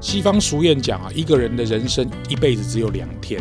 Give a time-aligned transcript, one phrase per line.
[0.00, 3.40] 西方俗谚讲啊，一个人的人生一辈子只有两天，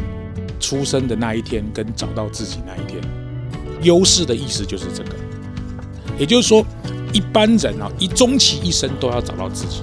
[0.60, 3.02] 出生的那一天跟找到自己那一天。
[3.82, 5.10] 优势的意思就是这个，
[6.18, 6.66] 也就是说，
[7.14, 9.82] 一般人啊，一终其一生都要找到自己。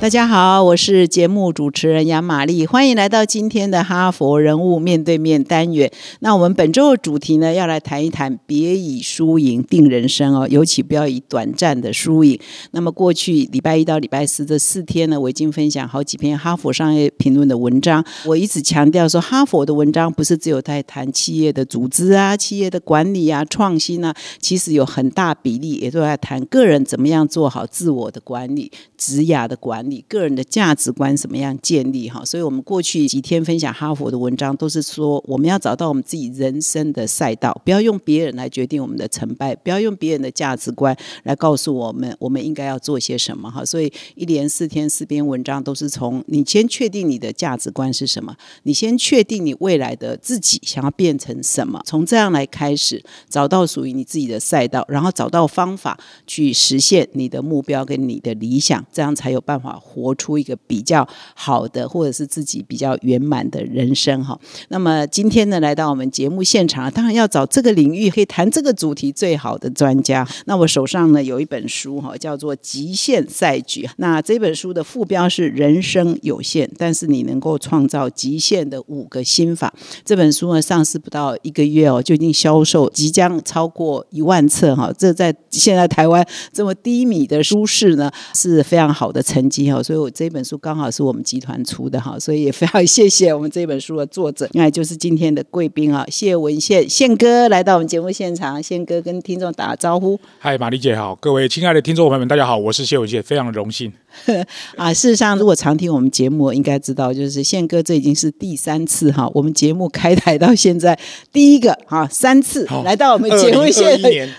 [0.00, 5.90] 大家好，我是节目主持人杨玛丽，欢迎来到今天的哈佛人物面对面单元。
[6.20, 12.38] 那我们本周的主题呢，要来谈一谈别以输赢定人生哦，尤其不要以短暂的输赢。
[12.70, 18.02] 那么过去礼拜一到礼拜四这四天呢，我已经分享好几篇哈佛商业评论的文章。
[18.24, 29.87] 我一直强调说，哈佛的文章不是只有在谈企业的组织啊、企业的管理啊、创新啊，其实有很大比例也都在谈个人怎么样做好自我的管理、职涯的管理。
[29.88, 32.08] 你个人的价值观怎么样建立？
[32.08, 43.50] 哈，所以我们过去几天分享哈佛的文章，都是说我们要找到我们自己人生的赛道，不要用别人来决定我们的成败，不要用别人的价值观来告诉我们我们应该要做些什么。
[43.50, 59.77] 哈，所以一连四天四篇文章都是从你先确定你的价值观是什么，你先确定你未来的自己想要变成什么，从这样来开始找到属于你自己的赛道，然后找到方法去实现你的目标跟你的理想，这样才有办法。
[59.80, 64.38] 活出一个比较好的，或者是自己比较圆满的人生哈。
[64.68, 70.26] 那么今天呢，来到我们节目现场，当然要找这个领域可以谈这个主题最好的专家。
[70.46, 73.82] 那我手上呢有一本书哈，叫做《极限赛局》。
[73.96, 79.72] 那这本书的副标是“人生有限，但是你能够创造极限的五个心法”。
[80.04, 84.92] 这本书呢上市不到一个月哦，就已经销售即将超过一万册哈。
[84.96, 89.67] 这在现在台湾这么低迷的书市呢，是非常好的成绩。
[89.82, 100.18] 所以，我这本书刚好是我们集团出的哈，所以也非常谢谢我们这本书的作者，那就是今天的贵宾啊，谢文宪宪哥来到我们节目现场，宪哥跟听众打个招呼。
[100.38, 103.92] 嗨，玛丽姐好，各位亲爱的听众朋友们，大家好，我是谢文宪，非常荣幸。
[104.76, 110.98] 啊，事实上，如果常听我们节目，应该知道，就是宪哥这已经是第三次哈，我们节目开台到现在
[111.30, 113.84] 第一个哈三次来到我们节目现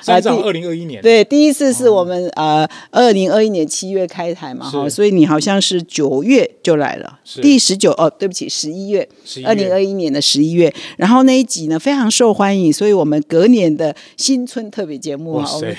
[0.01, 9.07] 场，来二零二一年，对，第一次是我们呃二零二一年七月开台嘛哈，所以你好像是九月就来了，第十九哦，对不起，十一月，
[9.46, 15.75] 二零二一年的十一月，然后那一集呢非常受欢迎，所以我们隔年的新春特别节目啊，我们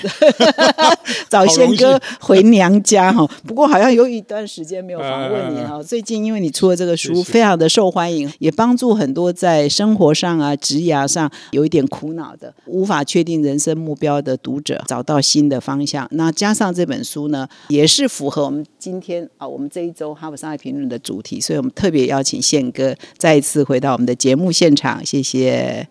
[1.29, 3.91] 找宪 哥回娘家哈，不过好像。
[3.91, 16.07] 有一段时间没有访问你哈，最近因为你出了这个书，非常的受欢迎，也帮助很多在生活上啊、职涯上有一点苦恼的、无法确定人生目标的读者找到新的方向。
[16.11, 25.03] 那加上这本书呢，也是符合我们今天啊，我们这一周《哈佛商业评论》的主题，所以我们特别邀请宪哥再一次回到我们的节目现场。
[25.05, 25.87] 谢谢。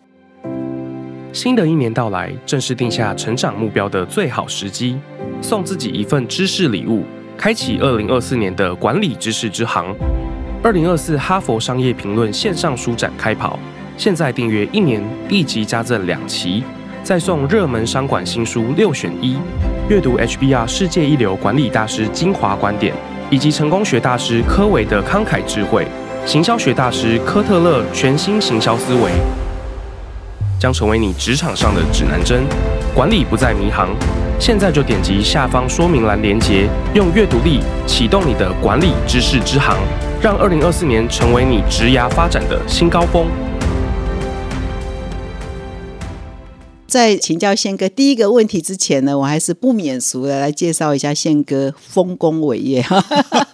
[1.33, 4.97] 新的一年到来，正是定下成长目标的最好时机，
[5.41, 7.03] 送自己一份知识礼物。
[7.37, 9.95] 开启二零二四年的管理知识之行，
[10.61, 13.57] 二零二四哈佛商业评论线上书展开跑，
[13.97, 16.63] 现在订阅一年立即加赠两期，
[17.03, 19.37] 再送热门商管新书六选一，
[19.89, 22.93] 阅读 HBR 世界一流管理大师精华观点，
[23.31, 25.87] 以及成功学大师科维的慷慨智慧，
[26.25, 29.09] 行销学大师科特勒全新行销思维，
[30.59, 32.43] 将成为你职场上的指南针，
[32.93, 33.87] 管理不再迷航。
[34.37, 39.77] 现在就点击下方说明栏连接，用阅读力启动你的管理知识之行，
[40.21, 43.27] 让二零二四年成为你职涯发展的新高峰。
[46.91, 53.01] 在请教宪哥第一个问题之前呢，我还是不免俗的来介绍一下宪哥丰功伟业哈。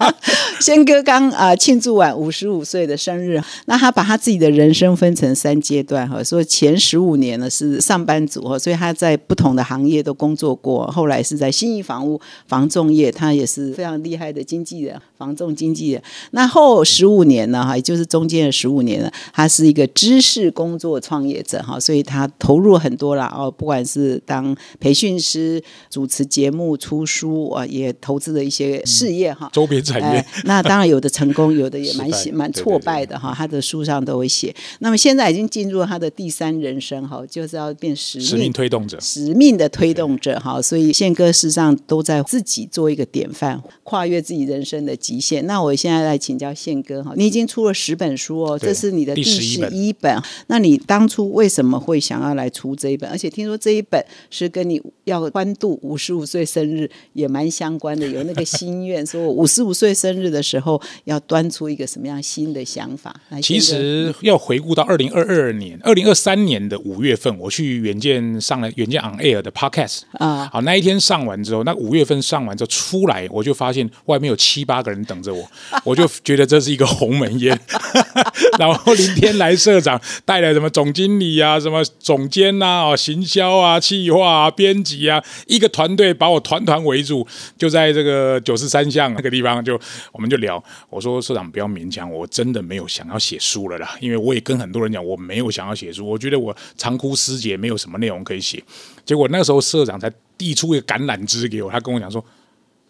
[0.59, 16.01] 宪哥刚啊庆祝完五十五岁的生日，那他把他自己的人生分成三阶段哈，说前十五年呢是上班族哈，所以他在不同的行业都工作过，后来是在新义房屋房仲业，他也是非常厉害的经纪人，房仲经纪人。
[16.31, 23.26] 那后十五年呢哈，也就是中间的十五年呢，他是一个知识工作创业者哈，所以他投入很多啦。
[23.35, 29.49] 哦，不管是当培训师、主持节目、出书啊，也投资了一些事业哈。
[29.53, 33.33] 周边产业，那当然有的成功，有的也蛮蛮挫败的哈。
[33.35, 34.53] 他的书上都会写。
[34.79, 40.61] 那么现在已经进入他的第三人生哈，就是要变使命推动者，使命的推动者哈。
[40.61, 45.45] 所以宪哥事实上都在自己做一个典范，跨越自己人生的极限。
[45.45, 50.21] 那我现在来请教宪哥哈，你已经出了十本书哦，这是你的第十一本。
[50.47, 53.16] 那你当初为什么会想要来出这一本？
[53.17, 53.99] 而且听说这一本
[54.29, 63.19] 是跟你要欢度五十五岁生日也蛮相关的，有那个心愿，说我五十五岁生日的时候要端出一个什么样新的想法。
[63.41, 75.43] 其实要回顾到二零二二年、二零二三年的五月份，我去远见上了远见 On Air 的 Podcast 啊好，那一天上完之后，那五月份上完之后出来，我就发现外面有七八个人等着我，
[75.83, 77.59] 我就觉得这是一个鸿门宴。
[78.59, 87.25] 然后林天来社长带来什么总经理啊、什么总监呐、哦、行销啊、企划啊、编辑啊，一个团队把我团团围住，
[87.57, 89.79] 就在这个九十三巷那个地方就
[90.11, 90.61] 我们就聊。
[90.89, 98.61] 我说社长不要勉强我，真的没有想要写书了啦，因为我也跟很多人讲我没有想要写书，我觉得我长枯失节，没有什么内容可以写。
[99.05, 102.21] 结果那时候社长才递出一个橄榄枝给我，他跟我讲说：“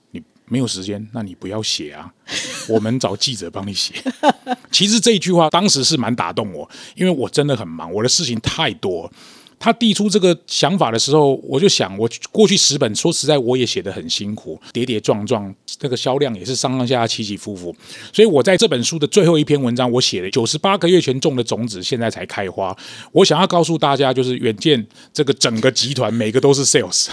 [0.09, 2.11] 你没有时间，那你不要写啊，
[2.67, 3.93] 我们找记者帮你写。”
[4.71, 9.11] 其实这一句话当时是蛮打动我，因为我真的很忙，我的事情太多。
[9.59, 17.75] 他递出这个想法的时候，我就想，我过去十本，说实在，我也写得很辛苦，跌跌撞撞，那个销量也是上上下下起起伏伏。
[18.13, 22.75] 所以我在这本书的最后一篇文章，我写了九十八个月前种的种子，现在才开花。
[23.11, 27.07] 我想要告诉大家，就是远见这个整个集团，每个都是 sales，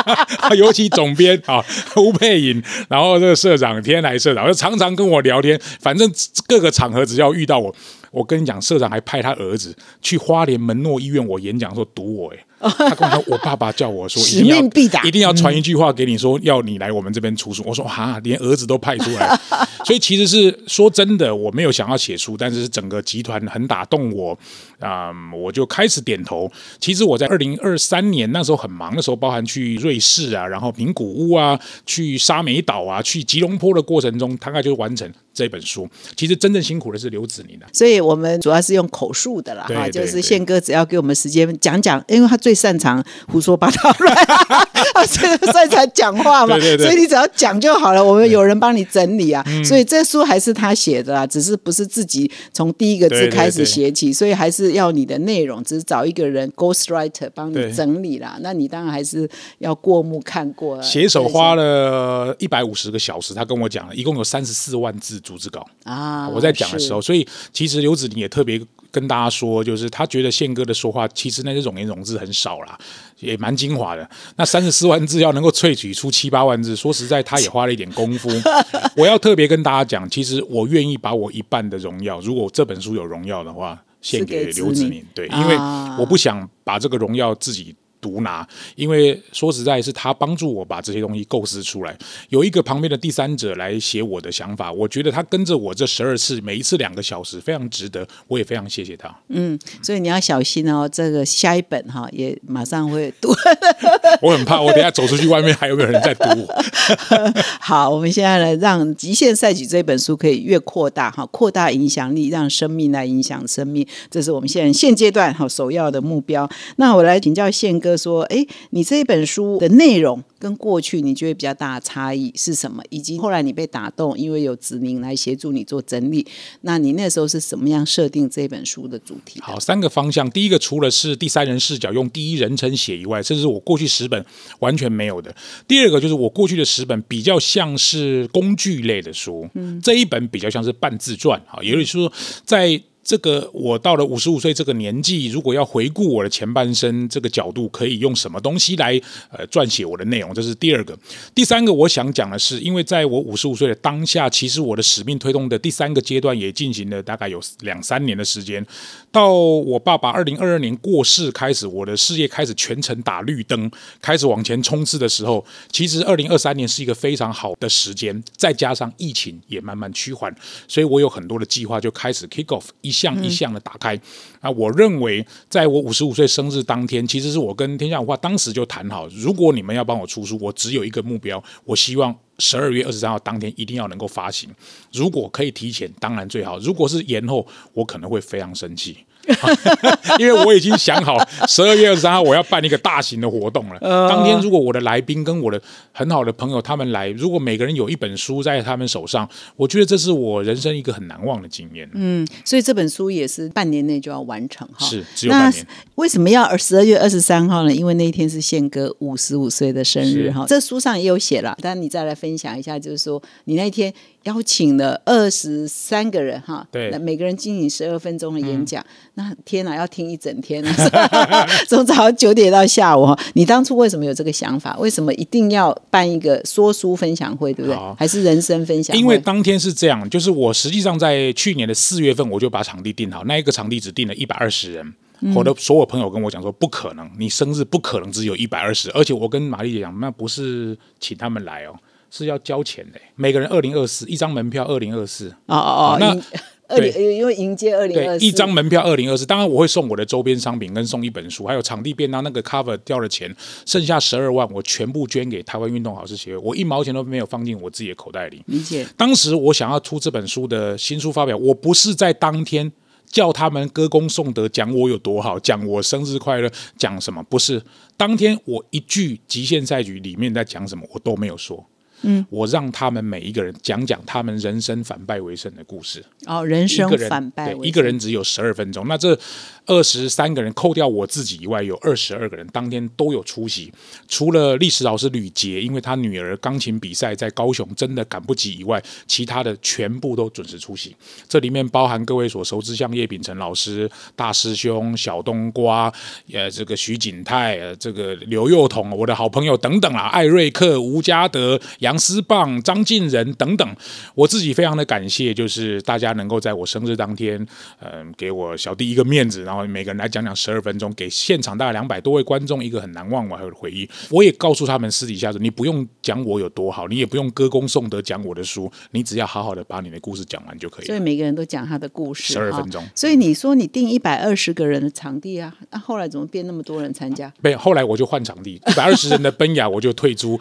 [0.56, 1.64] 尤其总编啊
[1.96, 6.10] 吴佩颖，然后这个社长天来社长，就常常跟我聊天，反正
[6.46, 7.74] 各个场合只要遇到我。
[8.16, 17.62] 我跟你讲，社长还派他儿子去花莲门诺医院我演讲说堵我，哎，他跟我说，我爸爸叫我说，一使定要命必达一定要传一句话给你说，要你来我们这边出书。
[17.66, 19.38] 我说哈，连儿子都派出来，
[19.84, 24.36] 所以其实是说真的，我没有想要写书，但是是整个集团很打动我，
[24.80, 26.50] 啊、我就开始点头。
[26.80, 35.88] 其实我在二零二三年那时候很忙的时候，包含去瑞士啊，然后名古屋啊，去沙美岛啊，去吉隆坡的过程中，大概就完成这本书。
[36.16, 37.68] 其实真正辛苦的是刘子宁啊。
[37.72, 44.16] 所以我们主要是用口述的啦，哈，就是宪哥只要给我们时间讲讲，因为他最擅长胡说八道乱，
[44.94, 46.86] 他最擅长讲话嘛，对对对。
[46.86, 65.66] 所以你只要讲就好了，我们有人帮你整理啊，所以这书还是他写的啊，只是不是自己从第一个字开始对写起，所以还是要你的内容，只是找一个人 ghost writer 帮你整理啦，那你当然还是要过目看过啊，写手花了了一百五十个小时，他跟我讲了，一共有三十四万字逐字稿。
[65.84, 68.60] 啊，我在讲的时候，所以其实刘子宁也特别
[68.96, 72.78] 跟大家说，就是他觉得宪哥的说话其实那些冗言冗字很少啦，
[73.18, 74.08] 也蛮精华的。
[74.36, 78.30] 那三十四万字要能够萃取出七八万字，说实在，他也花了一点功夫。
[78.96, 85.04] 我要特别跟大家讲，其实我愿意把我一半的荣耀，如果这本书有荣耀的话，献给刘子宁。
[85.14, 87.76] 对，因为啊我不想把这个荣耀自己。
[88.00, 91.96] 独拿，因为说实在是他帮助我把这些东西构思出来。
[92.28, 99.14] 有一个旁边的第三者来写我的想法，我觉得他跟着我这十二次，每一次两个小时，非常值得，我也非常谢谢他。
[99.28, 103.32] 嗯所以你要小心哦，这个下一本哈也马上会读。
[104.22, 106.64] 我很怕，我等下走出去外面还有没有人在读我？
[107.60, 116.48] 好，我们现在来让《极限赛局》这本书可以越扩大哈，扩大影响力，让生命来影响生命，这是我们现在现阶段哈首要的目标。
[116.76, 122.82] 那我来请教宪哥说，哎，你这一本书的内容跟过去你觉得比较大的差异是什么？
[122.88, 126.26] 以及后来你被打动，因为有子宁来协助你做整理，
[126.62, 129.44] 那你那时候是怎么样设定这本书的主题的？
[129.44, 130.30] 好，三个方向。
[130.30, 134.24] 第一个，除了是第三人视角用第一人称写以外，这是我过去十本
[134.60, 135.34] 完全没有的。
[135.68, 142.10] 第二个就是我过去的十本比较像是工具类的书，嗯这一本比较像是半自传啊，也就是说
[142.44, 142.80] 在。
[143.06, 150.34] 这个我到了五十五岁这个年纪，如果要回顾我的前半生这个角度，可以用什么东西来呃撰写我的内容？
[150.34, 150.98] 这是第二个。
[151.32, 158.66] 第三个，我想讲的是，因为在我五十五岁的当下，其实我的使命推动的第三个阶段也进行了大概有两三年的时间。
[159.12, 163.70] 到我爸爸二零二二年过世开始，我的事业开始全程打绿灯，
[164.02, 170.34] 开始往前冲刺的时候，其实二零二三年是一个非常好的时间，再加上疫情也慢慢趋缓，
[170.66, 173.98] 所以我有很多的计划就开始 kick off 一项一项的打开。
[174.40, 182.16] 啊，我认为在我五十五岁生日当天，其实是我跟天下文化当时就谈好，如果你们要帮我出书，我只有一个目标，我希望。
[182.38, 184.50] 十二月二十三号当天一定要能够发行，
[184.92, 188.98] 如果可以提前，当然最好；如果是延后，我可能会非常生气，
[190.18, 191.16] 因为我已经想好
[191.46, 193.78] 十二月二十三号我要办一个大型的活动了。
[194.08, 195.60] 当天如果我的来宾跟我的
[195.92, 201.88] 很好的朋友他们来，如果每个人有一本书在他们手上，我觉得这是我人生一个很难忘的经验。
[201.94, 204.86] 嗯，所以这本书也是半年内就要完成哈。
[204.86, 205.66] 是只有半年。
[205.96, 207.74] 为什么要十二月二十三号呢？
[207.74, 210.44] 因为那一天是宪哥五十五岁的生日是哈。
[210.46, 213.92] 这书上也有写了，但你再来分享一下，就是说你那一天
[214.26, 218.84] 邀请了二十三个人哈，对嗯那每个人进行十二分钟的演讲。
[219.14, 223.16] 那天哪，要听一整天啊， 从早上九点到下午。
[223.34, 224.76] 你当初为什么有这个想法？
[224.78, 227.94] 为什么一定要办一个说书分享会，对不对好？
[227.98, 229.00] 还是人生分享会？
[229.00, 234.94] 因为当天是这样，就是我实际上在去年的四月份我就把场地定好，那一个场地只定了一百二十人。
[235.34, 241.74] 我的所有朋友跟我讲说，不可能，你生日不可能只有一百二十，而且我跟玛丽姐讲，那不是请他们来哦，
[242.16, 246.22] 是要交钱的，每个人二零二四，一张门票二零二四，哦哦哦，那迎
[246.68, 258.42] 二零因为迎接二零二四，一张门票二零二四，当然我会送我的周边商品跟送一本书，还有场地便当那个 cover 掉的钱，剩下十二万我全部捐给台湾运动好事协会，我一毛钱都没有放进我自己的口袋里。
[258.46, 258.86] 理解。
[258.96, 262.72] 当时我想要出这本书的新书发表，我不是在当天
[263.06, 267.22] 叫他们歌功颂德，讲我有多好，讲我生日快乐，讲什么？
[267.28, 267.62] 不是，
[267.96, 271.64] 当天我一句极限赛局里面在讲什么，我都没有说。
[272.02, 276.04] 嗯，我让他们每一个人讲讲他们人生反败为胜的故事。
[276.26, 279.18] 哦，人生反败为对一个人只有十二分钟，那这
[279.66, 283.72] 二十三个人扣掉我自己以外，有二十二个人当天都有出席，
[284.08, 290.94] 除了历史老师吕杰，因为他女儿钢琴比赛在高雄真的赶不及以外，其他的全部都准时出席。
[291.28, 295.92] 这里面包含各位所熟知，像叶秉成老师、大师兄、小冬瓜，
[296.32, 303.76] 呃，这个徐景泰，呃，这个刘幼彤，我的好朋友等等啦，艾瑞克、吴家德、杨思棒、张敬仁等等，
[304.14, 307.44] 我自己非常的感谢，就是大家能够在我生日当天，
[307.80, 313.88] 嗯、给我小弟一个面子，然后每个人来讲讲十二分钟，给现场大概两百多位观众一个很难忘的回忆。
[314.10, 320.86] 我也告诉他们私底下说，你不用讲我有多好，你也不用歌功颂德讲我的书，你只要好好的把你的故事讲完就可以了。
[320.86, 327.32] 所以每个人都讲他的故事，十二分钟所以你说你定一百二十个人的场地啊，那、后来怎么变那么多人参加？
[327.40, 330.38] 没有，后来我就换场地，一百二十人的奔雅我就退出，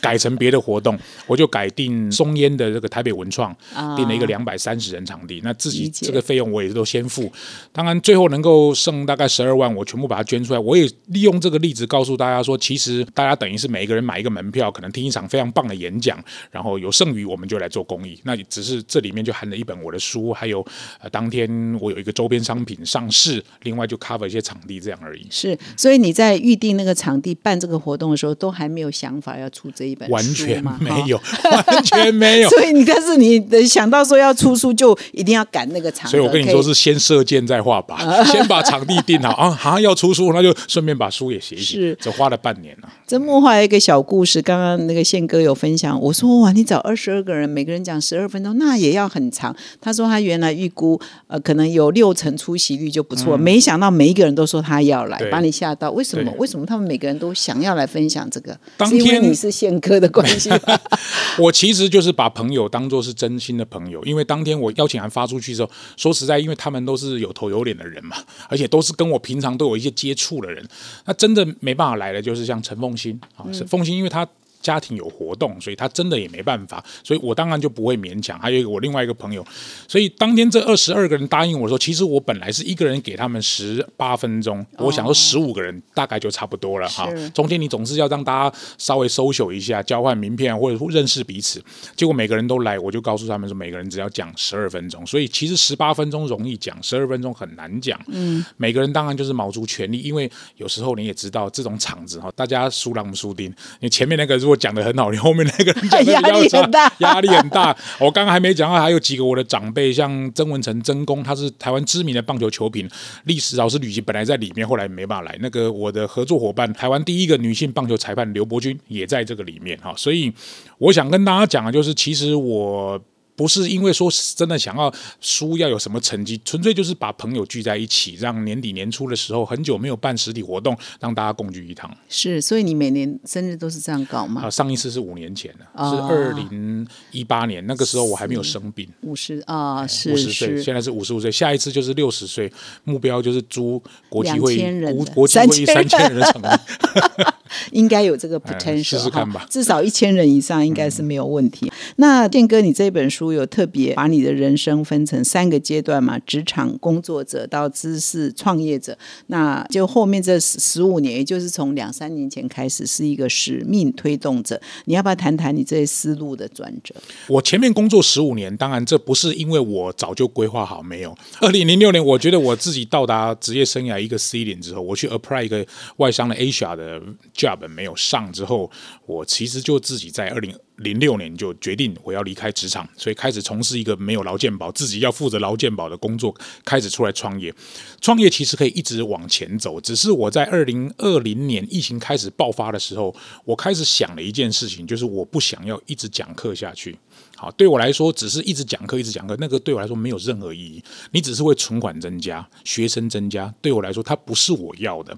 [0.00, 3.54] 改成别的活动，我就改定松烟的这个台北文创，
[3.96, 5.40] 定了一个两百三十人场地。
[5.44, 7.30] 那自己这个费用我也都先付，
[7.72, 10.58] 当然最后能够剩大概十二万，我全部把它捐出来。
[10.58, 18.20] 我也利用这个例子告诉大家说，其实大家等于是每一个人买一个门票，可能听一场非常棒的演讲，然后有剩余我们就来做公益。
[18.24, 20.62] 那只是这里面就含了一本我的书，还有
[21.00, 21.48] 呃当天
[21.80, 25.26] 我有一个周边商品上市，另外就 cover 一些场地这样而已。
[25.30, 31.06] 是，所以你在预定那个场地办这个活动的时候，都还没有想法要出这一本书完全吗没。
[31.06, 31.16] 有，
[31.68, 32.48] 完全没有。
[32.50, 36.10] 所以你但是你想到说要出书，就一定要赶那个场。
[36.10, 37.96] 所以我跟你说是先射箭再画靶，
[38.26, 42.88] 先把场地定好啊，好像要出书，那就顺便把书也写一写是，只花了半年啊。
[43.06, 49.54] 这幕后还有一个小故事，刚刚那个宪哥有分享，我说哇，你找二十二个人，每个人讲十二分钟，那也要很长。
[49.80, 55.92] 他说他原来预估呃可能有六成出席率就不错，没想到每一个人都说他要来，把你吓到。
[55.92, 56.32] 为什么？
[56.36, 58.58] 为什么他们每个人都想要来分享这个？
[58.76, 60.58] 当是因为天你是宪哥的关系吗？
[61.38, 68.16] 我其实就是把朋友当做是真心的朋友，因为当天我邀请函发出去之后，说实在，因为他们都是有头有脸的人嘛，
[68.48, 70.66] 而且都是跟我平常都有一些接触的人，
[71.04, 74.26] 那真的没办法来的，就是像陈凤心啊，是奉新，因为他。
[74.60, 78.38] 家庭有活动，所以他真的也没办法，所以我当然就不会勉强。
[78.38, 79.44] 还有一个我另外一个朋友，
[79.88, 87.08] 所以当天这二十二个人答应我说，其实我本来是一个人给他们十八分钟，我想说十五个人大概就差不多了哈。
[87.34, 91.62] 中间你总是要让大家稍微 social 一下，交换名片或者认识彼此。
[91.94, 95.06] 结果每个人都来，我就告诉他们说，每个人只要讲十二分钟。
[95.06, 98.00] 所以其实十八分钟容易讲，十二分钟很难讲。
[98.08, 103.52] 嗯，每个人当然就是卯足全力，因为有时候你也知道这种场子哈，大家输狼不输丁。
[103.80, 107.76] 你前面那个如果讲的很好，你 后面那个人讲的比 压力较很大差， 压力很大。
[107.98, 112.88] 我刚刚还没讲到，还有几个我的长辈，像曾文成、曾公，他是台湾知名的棒球球评，
[113.24, 115.36] 历史老师吕吉本来在里面，后来没办法来。
[115.40, 120.32] 那个我的合作伙伴，台湾第一个女性棒球裁判刘伯君也在这个里面哈，所以
[120.78, 123.00] 我想跟大家讲的就是，其实我。
[123.36, 131.94] 不是因为说真的想要输要有什么成绩，纯粹就是把朋友聚在一起，让年底年初的时候很久没有办实体活动，让大家共聚一堂。
[132.08, 134.50] 是，所以你每年生日都是这样搞吗啊，？
[134.50, 138.88] 上一次是五年前了，哦是二零一八年，那个时候我还没有生病。
[139.02, 142.50] 五十啊，是五十岁，现在是五十五岁，下一次就是六十岁，
[142.84, 146.48] 目标就是租国际会2000人议、国国际会议三3000千人的场地。
[147.70, 151.70] 应该有这个 哎 potential，试试看吧至少一千人以上应该是没有问题。
[151.96, 156.18] 那健哥，你这本书有特别把你的人生分成三个阶段嘛？
[156.20, 158.96] 职场工作者到知识创业者，
[159.28, 164.60] 那就后面这十十五年，也就是从两三年前开始，是一个使命推动者。
[164.86, 166.94] 你要不要谈谈你这些思路的转折？
[167.28, 171.16] 我前面工作十五年，当然这不是因为我早就规划好，没有。
[171.40, 175.66] 二零零六年，我觉得我自己到达职业生涯一个 C 点之后，我去 apply 一个
[175.96, 177.00] 外商的 Asia 的
[177.34, 178.70] job 没有上之后，
[179.06, 187.54] 我其实就自己在二零零六年就决定我要离开职场，所以开始从事一个没有劳健保、自己要负责劳健保的工作，开始出来创业。
[188.00, 193.14] 创业其实可以一直往前走，只是我在二零二零年疫情开始爆发的时候，
[193.44, 196.98] 我开始想了一件事情，就是我不想要一直讲课下去。
[197.36, 200.82] 好，对我来说，只是一直讲课，一直讲课，那个对我来说没有任何意义。
[201.10, 205.16] 你只是会存款增加，学生增加，对我来说，它不是我要的。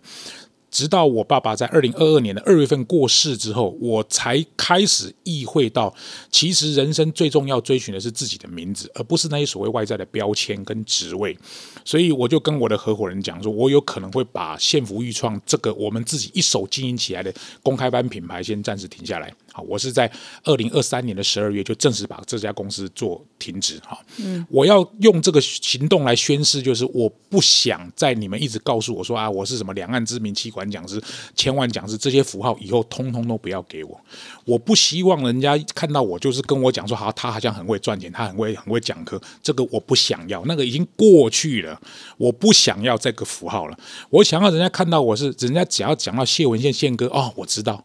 [0.71, 5.95] 直到我爸爸在二零二二年的二月份过世之后，我才开始意会到，
[6.31, 11.37] 其实人生最重要追寻的是自己的名字，而不是那些所谓外在的标签跟职位。
[11.85, 17.33] 所以我就跟我的合伙人讲说，我有可能会把现福预创这个我们自己一手经营起来的
[17.63, 19.33] 公开班品牌先暂时停下来。
[19.59, 20.09] 好，我是在
[20.45, 23.77] 二零二三年的十二月就正式把这家公司做停止。
[23.81, 31.03] 哈，嗯，我要用这个行动来宣示，就是我不想在你们一直告诉我说啊，我是什么两岸知名气管讲师、
[31.35, 34.01] 千万讲师这些符号，以后通通都不要给我。
[34.45, 41.81] 我不希望人家看到我就是跟我讲说，好，他好像很会赚钱，他很会很会讲课，这个我不想要，那个已经过去了，
[42.17, 43.77] 我不想要这个符号了。
[44.11, 47.85] 我想要人家看到我是，人家只要讲到谢文宪宪哥，哦，我知道，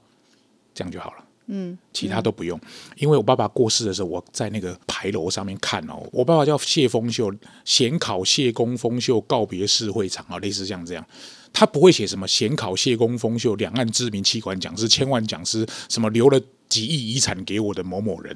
[0.76, 1.24] 这样就好了。
[1.56, 2.60] 嗯，其他都不用，
[2.98, 7.32] 因为我爸爸过世的时候，我在那个牌楼上面看哦，我爸爸叫谢丰秀，
[7.64, 11.06] 显考谢公丰秀告别式会场啊，类似像这样。
[11.54, 18.36] 他不会写什么显考谢公丰秀，两岸知名器官讲师、千万讲师，什么留了几亿遗产给我的某某人。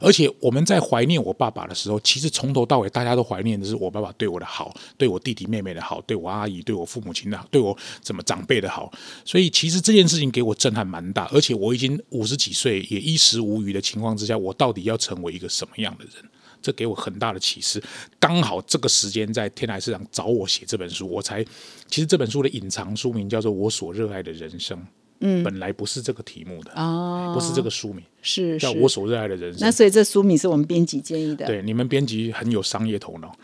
[0.00, 8.92] 而且我们在怀念我爸爸的时候，其实从头到尾大家都怀念的是我爸爸对我的好，对我弟弟妹妹的好，对我阿姨、对我父母亲的好，对我怎么长辈的好。
[9.24, 16.24] 所以其实这件事情给我震撼蛮大，而且我已经五十几岁，也衣食无余的情况之下，我到底要成为一个什么样的人？
[16.62, 17.80] 这给我很大的启示。
[18.18, 21.44] 刚好这个时间在天台市场找我写这本书，我才
[21.86, 24.76] 其实这本书的隐藏书名叫做《我所热爱的人生》。
[25.20, 29.70] 嗯，本来不是这个题目的，哦，不是这个书名，是是叫我所热爱的人生那。
[29.70, 31.46] 所以这书名是我们编辑建议的。
[31.46, 33.34] 对，你们编辑很有商业头脑，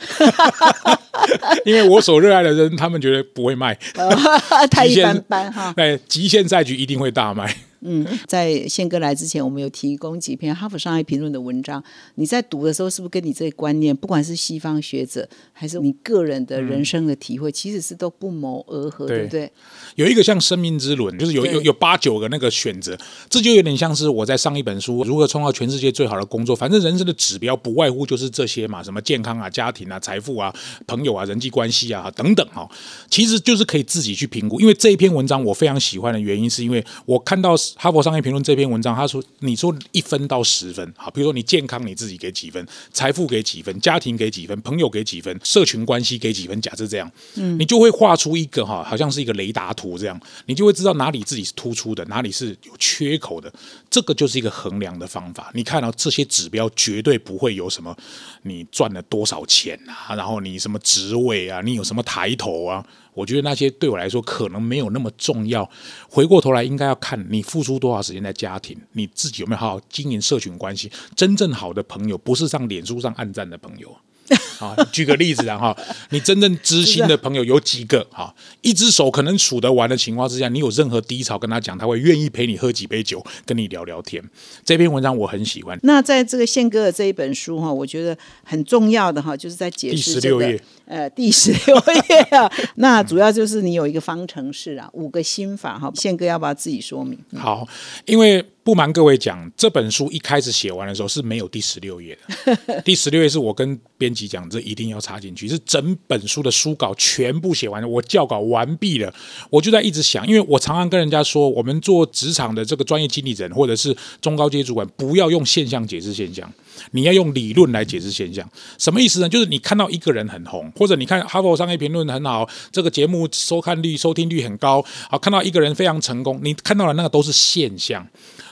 [1.64, 3.74] 因为我所热爱的人，他们觉得不会卖，
[4.70, 5.72] 太一般般哈。
[5.76, 7.56] 对， 极限赛局一定会大卖。
[7.82, 11.82] 嗯，在宪哥来之前，我们有提供几篇《哈佛商业评论》的文章。
[12.14, 19.52] 你在读的时候，是不是跟你这个观念，不管是西方学者，还是你个人的人生的体会，其实是都不谋而合，对对不对？
[19.96, 22.96] 有一个像生命之轮，就是有有有八九个那个选择，
[23.28, 30.54] 这就有点像是我在上一本书《如何创造全世界最好的工作》，反正人生的指标不外乎就是这些嘛，什么健康啊、家庭啊、财富啊、
[30.86, 32.68] 朋友啊、人际关系啊等等哈、
[33.10, 34.60] 其实就是可以自己去评估。
[34.60, 53.52] 因为这一篇文章我非常喜欢的原因，是因为我看到《哈佛商业评论》这篇文章，他说你说一分到十分，好，比如说你健康你自己给几分，财富给几分，家庭给几分，朋友给几分，社群关系给几分，假设这样，你就会画出一个哈，好像是一个雷达图这样，你就会知道哪里自己是突出的，哪里是有缺口的。
[53.90, 55.50] 这个就是一个衡量的方法。
[55.54, 57.94] 你看到、这些指标，绝对不会有什么
[58.42, 62.84] 你赚了多少钱啊，然后你什么职位啊，你有什么抬头啊。
[63.14, 65.68] 我觉得那些对我来说可能没有那么重要。
[66.08, 70.90] 回过头来，应该要看你付出多少时间在家庭，你自己有没有好好经营社群关系。
[71.14, 73.94] 真正好的朋友，不是上脸书上暗赞的朋友。
[74.60, 75.76] 啊，举个例子然，哈，
[76.10, 78.06] 你真正知心的朋友有几个？
[78.10, 84.22] 哈，一只手可能数得完的情况之下，你有任何低潮跟他讲，他会愿意陪你喝几杯酒，跟你聊聊天。
[84.64, 90.64] 这篇文章我很喜欢，那在这个宪哥的这一本书哈，我觉得很重要的哈，就是在解第释这个十六页。
[90.86, 91.76] 呃第十六
[92.08, 92.50] 页啊。
[92.76, 95.90] 那主要就是你有一个方程式啊，五个心法哈。
[95.94, 97.18] 宪哥要不要自己说明？
[97.36, 97.66] 好，
[98.06, 102.82] 因为不瞒各位讲，这本书一开始写完的时候是没有第十六页的。
[102.82, 109.12] 第十六页是我跟编辑讲，这一定要插进去，是整本书的书稿全部写完了，我校稿完毕了，
[109.50, 116.50] 我就在一直想，因为我常常跟人家说，我们做职场的这个专业经理人或者是中高阶主管，不要用现象解释现象，
[116.92, 118.48] 你要用理论来解释现象。
[118.78, 119.28] 什么意思呢？
[119.28, 128.06] 就是你看到一个人很红，或者你看哈佛商业评论很好，这个节目收看率、收听率很高，好看到一个人非常成功，你看到的那个都是现象。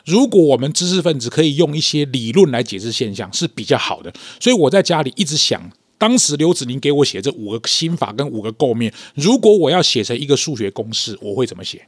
[0.07, 4.13] 如果我们知识分子可以用一些理论来解释现象，是比较好的。
[4.41, 11.87] 所以我在家里一直想，当时刘子宁给我写这五个心法跟五个构面，如果我要写成一个数学公式，我会怎么写？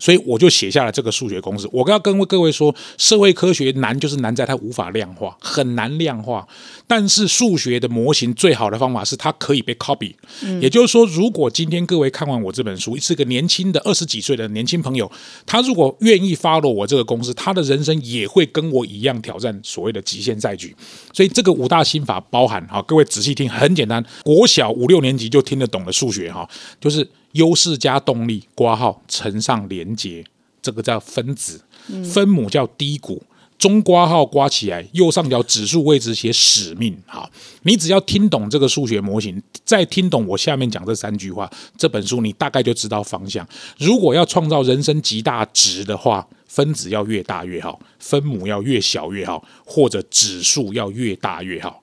[0.00, 1.68] 所以我就写下了这个数学公式。
[1.70, 6.48] 我要跟各位说，社会科学难就是难在它无法量化，很难量化。
[6.88, 10.12] 但是数学的模型最好的方法是它可以被 copy。
[10.60, 15.08] 也就是说，如果今天各位看完我这本书，是个年轻的二十几岁的年轻朋友，
[15.44, 20.74] 他如果愿意 follow 我这个公式，他的人生也会跟我一样挑战所谓的极限赛局。
[21.12, 26.48] 所以这个五大心法包含哈，各位仔细听，很简单，国小五六年级就听得懂的数学哈，
[26.80, 30.24] 就是优势加动力，挂号乘上连接，
[30.60, 31.60] 这个叫分子，
[32.04, 33.22] 分母叫低谷，
[33.58, 36.96] 中挂号刮起来，右上角指数位置写使命。
[37.06, 37.30] 好，
[37.62, 43.46] 你只要听懂这个数学模型，再听懂我下面讲这三句话，这本书你大概就知道方向。
[43.78, 51.82] 如果要创造人生极大值的话，分子要越大越好，分母要越小越好，或者指数要越大越好。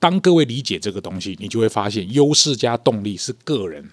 [0.00, 3.90] 当各位理解这个东西，你就会发现，优势加动力是个人，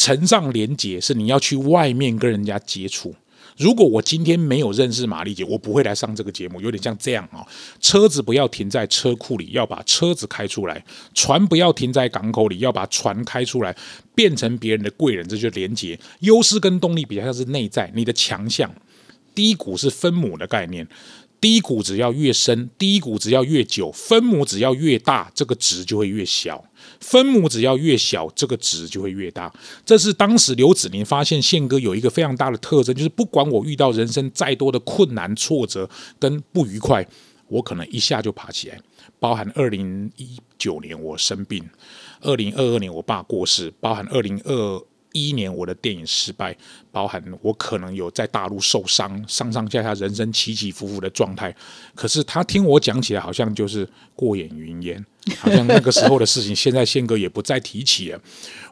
[0.00, 3.14] 乘上连结是你要去外面跟人家接触。
[3.58, 6.58] 如果我今天没有认识玛丽姐，我不会来上这个节目。
[6.58, 7.46] 有点像这样啊，
[7.82, 10.82] 车子不要停在车库里，要把车子开出来；
[11.12, 13.76] 船不要停在港口里，要把船开出来，
[14.14, 15.28] 变成别人的贵人。
[15.28, 18.74] 这就连接优势跟动力比较像是内在你的强项。
[19.34, 20.88] 低谷是分母的概念。
[21.40, 26.62] 低谷只要越深，低谷只要越久，分母只要越大，这个值就会越小；
[27.00, 29.50] 分母只要越小，这个值就会越大。
[29.86, 37.06] 这是当时刘子宁发现宪哥有一个非常大的特征，就是不管我遇到人生再多的困难、挫折跟不愉快，
[37.48, 38.78] 我可能一下就爬起来。
[39.18, 41.62] 包含二零一九年我生病，
[42.20, 46.56] 二零二二年我爸过世，包含二零二一年我的电影失败。
[46.92, 51.54] 包含我可能有在大陆受伤，上上下下人生起起伏伏的状态，
[51.94, 55.06] 可是他听我讲起来，好像就是过眼云烟，
[55.38, 58.20] 好像那个时候的事情，现在宪哥也不再提起了。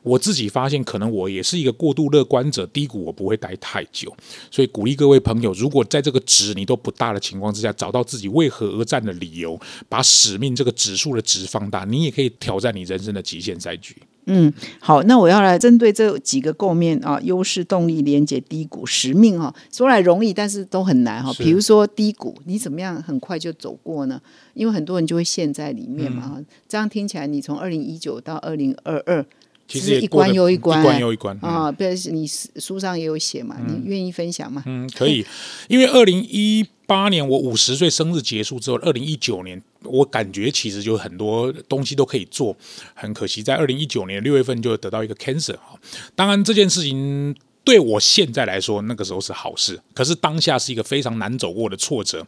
[0.02, 4.12] 我自己发现，可能我也是一个过度乐观者，低谷我不会待太久，
[4.50, 9.56] 所以鼓励各位朋友，如果在这个值你都不大的情况之下，找到自己为何而战的理由，
[9.88, 13.94] 把使命这个指数的值放大，你也可以挑战你人生的极限赛局。
[14.30, 21.32] 嗯，好，那我要来针对这几个构面啊，优势、动力、连接、低谷、使命哈，说来容易，但是都很难哈。
[21.38, 24.20] 比如说低谷，你怎么样很快就走过呢？
[24.52, 26.38] 因为很多人就会陷在里面嘛。
[26.68, 29.24] 这样听起来，你从二零一九到二零二二，
[29.66, 31.72] 其实一关又一关，一关又一关啊。
[31.72, 33.56] 不是你书上也有写嘛？
[33.66, 34.62] 你愿意分享吗？
[34.66, 35.24] 嗯，可以。
[35.68, 39.62] 因为二零一八年我五十岁生日结束之后，二零一九年。
[39.84, 42.54] 我感觉其实就很多东西都可以做，
[42.94, 45.78] 很可惜在二零一九年六月份就得到一个 cancer 啊。
[46.16, 52.26] 当然这件事情对我现在来说那个时候是好事，可是当下是一个非常难走过的挫折。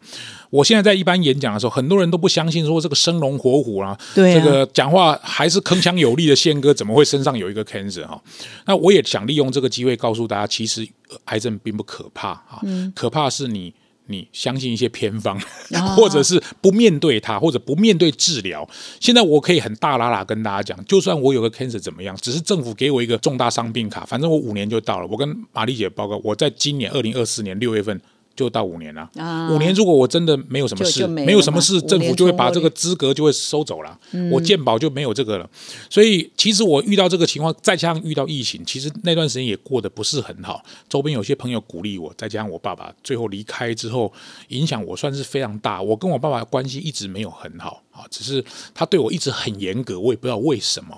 [0.49, 8.23] 我现在在一般演讲的时候，很多人都不相信说这个生龙活虎啊，这个讲话还是铿锵有力的宪哥怎么会身上有一个 cancer 哈？
[8.67, 10.89] 那我也想利用这个机会告诉大家，其实
[11.25, 12.63] 癌症并不可怕啊，
[12.95, 13.75] 可怕是你。
[14.11, 15.41] 你相信一些偏方，
[15.97, 18.69] 或者是不面对它，或者不面对治疗。
[19.01, 25.07] 现在我可以很大喇喇跟大家讲，就算我有个 cancer 怎么样，只是政府给我一个重大伤病卡，反正我五年就到了。
[25.07, 28.01] 我跟玛丽姐报告，我在今年二零二四年六月份。
[28.37, 29.07] 就到五年了，
[29.51, 33.99] 五年如果我真的没有什么事，没有什么事，政府就会把这个资格就会收走了，
[34.33, 35.49] 我健保就没有这个了。
[35.91, 40.65] 所以其实我遇到这个情况，再加上遇到疫情，其实那段时间也过得不是很好。
[40.89, 44.11] 周边有些朋友鼓励我，再加上我爸爸最后离开之后，
[44.49, 45.83] 影响我算是非常大。
[45.83, 50.97] 我跟我爸爸关系一直没有很好啊，只是他对我一直很严格，我也不知道为什么。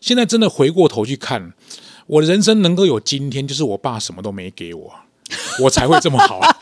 [0.00, 1.52] 现在真的回过头去看，
[2.08, 4.92] 我的人生能够有今天，就是我爸什么都没给我。
[5.60, 6.56] 我才会这么好啊，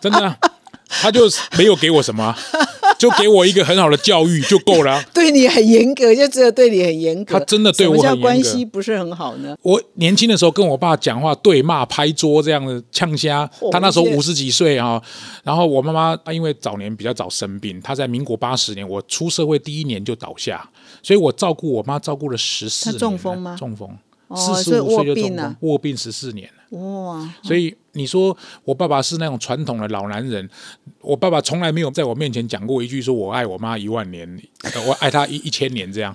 [0.00, 0.36] 真的，
[0.88, 1.22] 他就
[1.58, 2.34] 没有给我什么，
[2.98, 5.02] 就给我一个很好的教育就够了。
[5.12, 7.38] 对你很严格，就只有对你很严格。
[7.38, 8.22] 他真的对我很严格。
[8.22, 9.56] 关系不是很好呢？
[9.62, 15.02] 我年轻的时候跟我爸讲话对骂拍桌这样的呛虾，他那时候五十几岁啊。
[15.42, 20.68] 然后我妈妈因为早年比较早生病，她在民国八十年我出社会第一年就倒下，
[21.02, 22.98] 所以我照顾我妈照顾了十四年。
[22.98, 23.56] 中风吗？
[23.58, 23.90] 中风，
[24.34, 26.48] 四十五岁就中风，卧病十四年。
[26.70, 27.28] 哇！
[27.44, 30.48] 所以你说我爸爸是那种传统的老男人，
[31.00, 34.40] 我爸爸从来没有在我面前讲过一句说我爱我妈一万年，
[34.86, 36.14] 我爱她一一千年这样。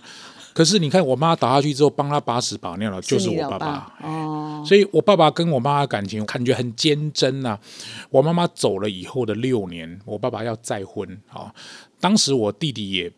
[0.53, 3.93] 可是你看我妈倒下去之后，帮她把屎把尿的，就是我爸爸。
[4.01, 7.57] 哦，所以我爸爸跟我妈的感情感觉很坚贞呐。
[8.09, 11.53] 我妈妈走了以后的六年，我爸爸要再婚啊。
[11.99, 13.11] 当时我弟弟也。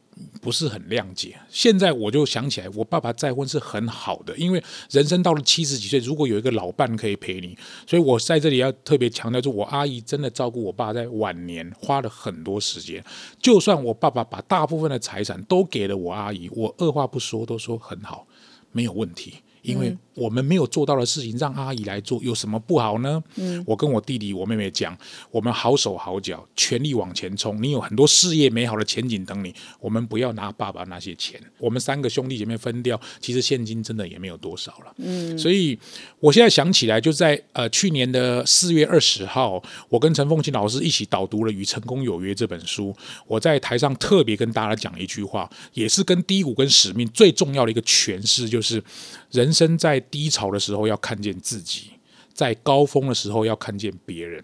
[0.43, 1.39] 不是很谅解。
[1.49, 13.01] 现在我就想起来，我爸爸再婚是很好的，因为人生到了七十几岁，如果有一个老伴可以陪你，所以我在这里要特别强调，就我阿姨真的照顾我爸在晚年花了很多时间。
[13.41, 18.27] 就算我爸爸把大部分的财产都给了我阿姨，我二话不说都说很好，
[18.73, 19.35] 没有问题。
[19.61, 23.23] 因为我们没有做到的事情，让阿姨来做，有什么不好呢？
[23.35, 24.97] 嗯我跟我弟弟、我妹妹讲，
[25.31, 27.61] 我们好手好脚，全力往前冲。
[27.61, 31.41] 你有很多事业美好的前景等你，我们不要拿爸爸那些钱。
[31.57, 34.93] 我们三个兄弟姐妹分掉，其实现金真的也没有多少了。
[34.97, 35.77] 嗯，所以
[36.19, 42.95] 我现在想起来，就在呃去年的四月二十号，我跟陈凤琴老师一起导读了《与成功有约》这本书。
[43.27, 48.83] 我在台上特别跟大家讲一句话，也是跟低谷跟使命最重要的一个诠释，就是
[49.31, 51.91] 人生在低潮的时候要看见自己，
[52.33, 54.43] 在高峰的时候要看见别人。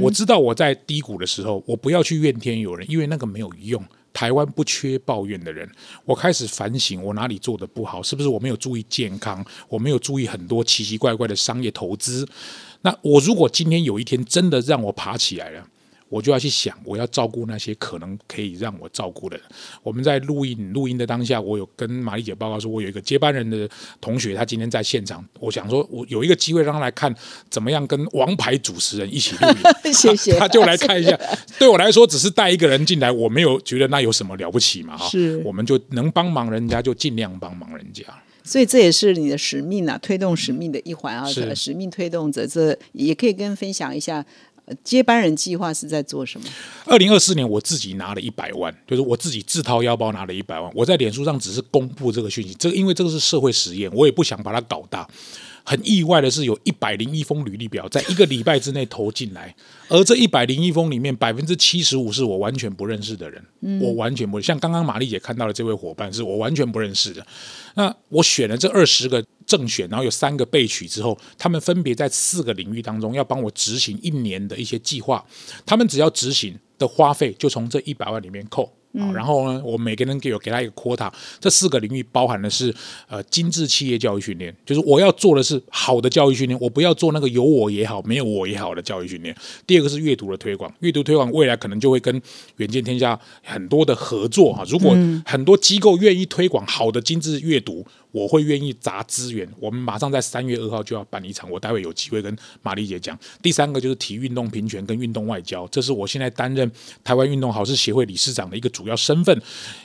[0.00, 3.82] 我知道我在低谷的时候，我不要去怨天尤人，因为那个没有用。
[4.12, 5.66] 台湾不缺抱怨的人，
[6.04, 12.28] 我开始反省我哪里做的不好，是不是我没有注意健康，我没有注意很多奇奇怪怪的商业投资。
[12.82, 15.66] 那我如果今天有一天真的让我爬起来了，
[16.12, 19.46] 我就要去想，我要照顾那些可能可以让我照顾的人。
[19.82, 23.66] 我们在录音录音的当下，我有跟玛丽姐报告说，我有一个接班人的
[23.98, 27.14] 同学，他今天在现场，我想说，我有一个机会让他来看
[27.48, 29.56] 怎么样跟王牌主持人一起录音，
[29.90, 31.18] 谢谢他他就来看一下。
[31.58, 38.04] 对我来说，只是带一个人进来，我没有觉得那有什么了不起嘛，哈，是我们就能帮忙人家就尽量帮忙人家。
[38.44, 41.24] 所以这也是你的使命啊，推动使命的一环啊。
[41.24, 44.26] 是使命推动者，这也可以跟分享一下。
[44.84, 46.46] 接班人计划是在做什么？
[46.86, 50.70] 二零二四年我自己拿了一百万，就是我自己自掏腰包拿了一百万。
[50.74, 55.08] 我在脸书上只是公布这个讯息，这个因为这个是社会实验，我也不想把它搞大。
[55.64, 59.54] 很意外的是，有一百零一封履历表在一个礼拜之内投进来，
[59.88, 67.26] 而这一百零一封里面，百分之七十五是我完全不认识的人，我完全不像刚刚玛丽姐看到的这位伙伴，是我完全不认识的。
[67.74, 75.24] 那我选了这二十个正选，然后有三个备取之后，他们分别在四个领域当中要帮我执行一年的一些计划，
[75.64, 78.72] 他们只要执行的花费就从这一百万里面扣。
[78.98, 82.74] 啊，然后呢，我每个人给有给他一个 quota，这四个领域包含的是
[83.08, 89.34] 呃精致企业教育训练，就是我要做的是好的教育训练，我不要做那个有我也好，没有我也好的教育训练。
[89.66, 92.20] 第二个是阅读的推广，阅读推广未来可能就会跟
[92.56, 94.64] 远见天下很多的合作哈。
[94.68, 99.48] 如果很多机构愿意推广好的精致阅读，我会愿意砸资源。
[99.58, 103.18] 我们马上在三月二号就要办一场，我待会有机会跟玛丽姐讲。
[103.42, 106.70] 第三个就是体育运动平权跟运动外交，这是我现在担任
[107.02, 109.36] 台湾运动好事协会理事长的一个主要身份。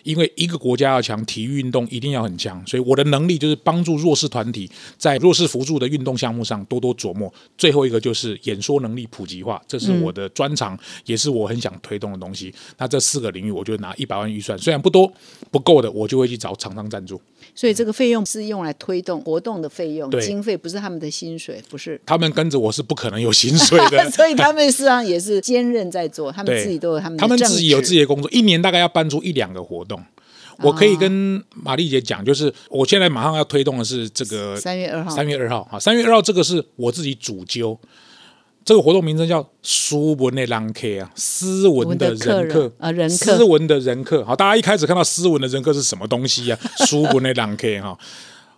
[0.03, 7.33] 因为一个国家要强，体育运动一定要很强，所以我的能力就是帮助弱势团体在弱势辅助的运动项目上多多琢磨。
[7.57, 12.53] 最后一个就是演说能力普及化，这是我的专长，也是我很想推动的东西。
[12.77, 15.11] 那这四个领域，我就拿一百万预算，虽然不多，
[15.49, 17.21] 不够的我就会去找厂商赞助。
[17.55, 21.99] 所以这个费用是用来推动活动的费用，经费不是他们的薪水，不是。
[22.05, 24.09] 他们跟着我是不可能有薪水的。
[24.11, 30.01] 所以他们实际上也是兼任在做，他们自己都有他们的他们自己有自己的工作，一年大概要办出一两个活动。
[30.59, 31.11] 我可以跟
[31.49, 37.79] 玛丽姐讲，就是我现在马上要推动的是这个三月二号，三月二号啊，三月二号这个是我自己主揪。
[38.67, 44.25] 这个活动名称叫“斯文的人客”啊，斯文的人客啊人客斯文的人客。
[44.25, 46.59] 好，大家一开始看到斯文的人客是什么东西啊？
[46.85, 47.97] 斯文的人客哈，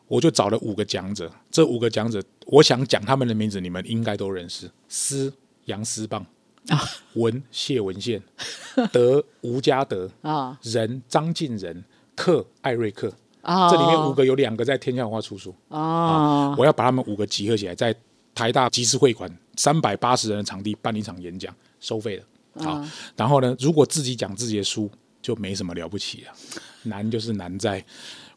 [0.07, 5.31] 我就找了五个讲者，这五个讲者，我想讲他们的名字，你们应该都认识：斯
[5.65, 6.25] 杨思棒
[6.69, 6.81] 啊
[7.13, 8.19] 文谢文宪，
[8.91, 11.83] 德吴家德啊仁张敬仁，
[12.15, 13.13] 克艾瑞克。
[13.41, 15.55] 啊，这里面五个有两个在天下文化出书。
[15.69, 17.95] 哦，我要把他们五个集合起来，在
[18.39, 22.63] 台大集思会馆三百八十人的场地办一场演讲，收费的。
[22.63, 22.81] 好，
[23.17, 24.89] 然后呢，如果自己讲自己的书，
[25.21, 26.31] 就没什么了不起啊。
[26.83, 27.83] 难就是难在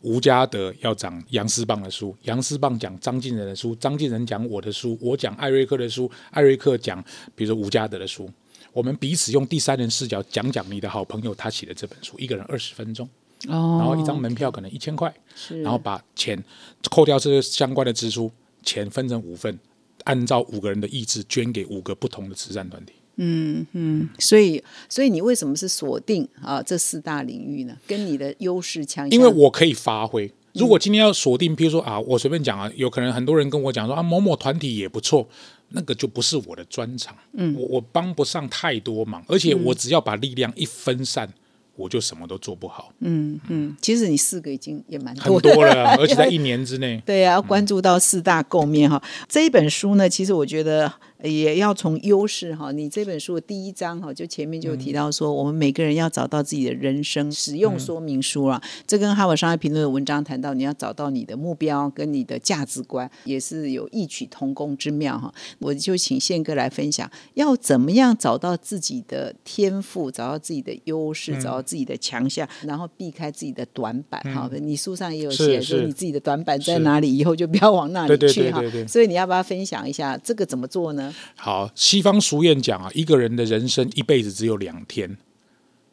[0.01, 7.01] 吴家德要讲杨思棒的书，杨思棒讲张敬仁的书，张敬仁讲我的书，我讲艾瑞克的书，艾瑞克讲
[7.37, 8.29] 比如说吴家德的书。
[8.73, 13.09] 我们彼此用第三人视角讲讲你的好朋友他写的这本书，一个人二十分钟，
[13.47, 16.43] 哦，然后一张门票可能一千块，是，然后把钱
[16.91, 18.29] 扣掉这些相关的支出，
[18.65, 19.57] 钱分成五份，
[20.05, 22.93] 按照五个人的意志捐给五个不同的慈善团体。
[23.17, 27.77] 嗯嗯所以，所以你为什么是锁定啊这四大领域呢？
[27.87, 30.33] 跟你的优势强项，因为我可以发挥。
[30.55, 35.27] 如果今天要锁定，比如说啊，我随便讲啊，有可能很多人跟我讲说啊，某某团体也不错，
[35.69, 41.31] 那个就不是我的专长，嗯，我我帮不上太多忙，而且我只要把力量一分散，
[41.75, 45.55] 我就什么都做不好，嗯嗯，其实你四个已经也蛮很多的。
[45.55, 49.03] 多了， 而且在一年之内，对啊，要关注到四大构面哈。
[49.29, 52.73] 这一本书呢，其实我觉得也要从优势哈。
[52.73, 58.61] 你这本书的第一章哈，就前面就提到说，我们每个人要找到自己的人生使用说明书啊。
[58.87, 65.33] 这跟哈佛商业评论的文章谈到，你要找到你的目标跟你的价值观，也是有异曲同工之妙哈。
[65.59, 74.51] 我就请宪哥来分享，要怎么样找到自己的天赋，找到自己的优势，找到自己的强项，然后避开自己的短板哈。
[74.61, 78.61] 你书上也有写说你自己的短板在哪里，以后就不要往那里去哈。
[78.89, 81.12] 所以你要不要分享一下这个怎么做呢？
[81.37, 85.17] 好，西方俗谚讲啊，一个人的人生一辈子只有两天，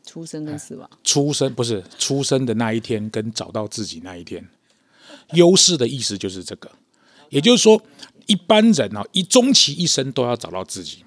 [0.05, 0.89] 出生跟死亡。
[1.03, 4.47] 出生不是出生的那一天，跟找到自己那一天。
[5.33, 6.71] 优势的意思就是这个，
[7.29, 7.81] 也就是说，
[8.25, 11.03] 一般人啊，一终其一生都要找到自己。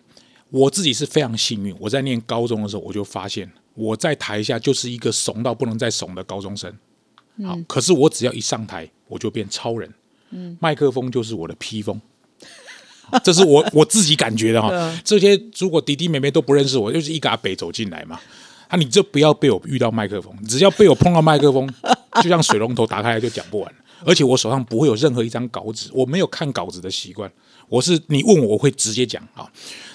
[0.51, 6.73] 我自己是非常幸运，我在念高中的时候，我就发现我在台下就是一个怂到不能再怂的高中生。
[7.43, 9.93] 好，可是我只要一上台，我就变超人。
[10.31, 12.01] 嗯，麦克风就是我的披风。
[13.25, 14.71] 这是我我自己感觉的哈。
[15.05, 18.19] 这些如果弟弟妹妹都不认识我，就是一个阿北走进来嘛。
[18.69, 21.69] 啊，你就不要被我遇到麦克风，只要被我碰到麦克风，
[22.23, 23.75] 就像水龙头打开来就讲不完。
[24.05, 27.31] 而且我手上不会有任何一张稿纸，我没有看稿子的习惯。
[27.69, 29.47] 我是你问我，我会直接讲啊。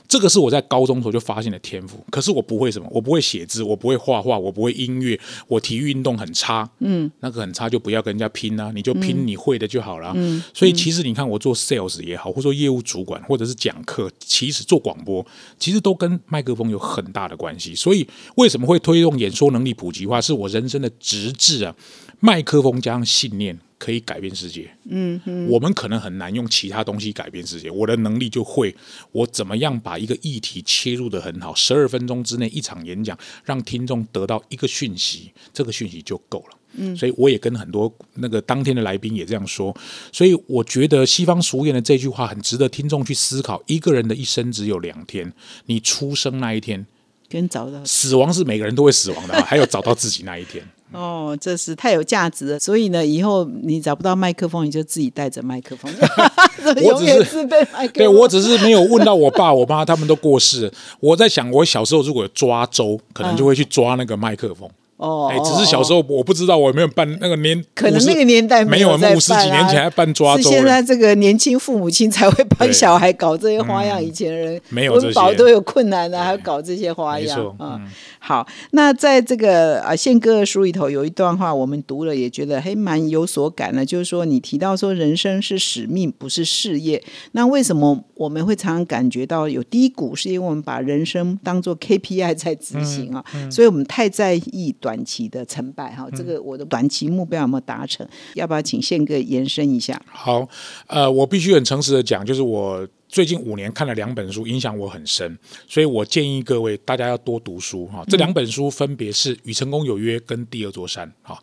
[0.07, 10.13] 这个是我在高中时候就发现的天赋，可是我不会什么，我不会写字，我不会画画，我不会音乐，我体育运动很差，嗯，那个很差就不要跟人家拼啊，你就拼你会的就好了。
[10.15, 15.25] 嗯，所以其实你看我做 sales 也好，或者说业务主管，或者是讲课，其实做广播，
[15.59, 17.75] 其实都跟麦克风有很大的关系。
[17.75, 21.75] 所以为什么会推动演说能力普及化，是我人生的直至啊，
[22.19, 23.59] 麦克风加上信念。
[23.77, 24.69] 可以改变世界。
[24.89, 27.69] 嗯嗯，我们可能很难用其他东西改变世界。
[27.69, 28.75] 我的能力就会，
[29.11, 36.57] 我怎么样把一个议题切入的很好，十二分钟之内一场演讲，让听众得到一个讯息，这个讯息就够了。
[36.73, 39.75] 嗯，所以我也跟很多那个当天的来宾也这样说。
[40.11, 43.63] 所以我觉得西方俗谚的这句话很值得听众去思考。
[43.67, 45.31] 一个人的一生只有两天，
[45.65, 46.85] 你出生那一天，
[47.29, 50.63] 跟找到死亡是每个人都会死亡的， 还有找到自己那一天。
[50.93, 52.57] 哦，这是太有价值了。
[52.59, 55.93] 所以呢，以后你找不到麦克风，你就自己带着麦克风。
[56.81, 57.93] 我只是自备麦克风。
[57.93, 60.71] 对我只是没有问到我爸我妈，他们都过世。
[61.01, 64.69] 我在想，我小时候如果抓周，可能就会去抓那个麦克风。
[64.97, 74.03] 哦，哎，只是小时候我不知道我有没有办那个年，可能那个年代没有五十几年前还办抓周，现在这个年轻父母亲才会帮小孩搞这些花样。
[74.03, 77.79] 以前的人没有温饱都有困难的，还要搞这些花样啊。
[78.27, 87.01] 好，那在这个啊宪哥的书里头有一段话，我们读了也觉得还蛮有所感的，就是说你提到说人生是使命，不是事业。
[87.31, 90.13] 那为什么我们会常常感觉到有低谷？
[90.13, 94.73] 是因为我们把人生当做 KPI 在执行啊，所以我们太在意。
[94.79, 98.07] 短期的成败哈，这个我的短期目标有没有达成？
[98.35, 99.99] 要不要请宪哥延伸一下？
[100.05, 100.47] 好，
[100.87, 108.03] 呃，我必须很诚实的讲，就是我最近五年看了两本书，影响我很深，所以我建议各位大家要多读书哈。
[108.07, 111.39] 这两本书分别是《与成功有约》跟《第二座山》哈，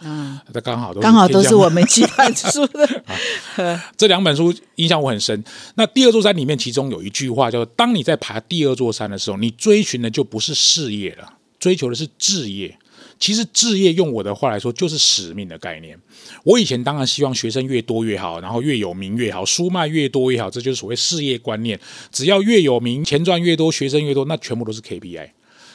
[0.52, 3.04] 这刚好都刚好都是我们期盼书的。
[3.96, 5.42] 这两本书影响我很深。
[5.76, 12.78] 那《第二座山》里面，其中有一句话叫做：“当你在爬第二座山的时候，你追寻的就不是事业了，追求的是志业。”
[13.24, 15.98] 其实置业用我的话来说就是使命的概念。
[16.42, 21.80] 我以前当然希望学生越多越好，然后越有名越好，书卖越多越好，这就是所谓事业观念。
[22.12, 25.30] 只要越有名，钱赚越多，学生越多，那全部都是 KPI。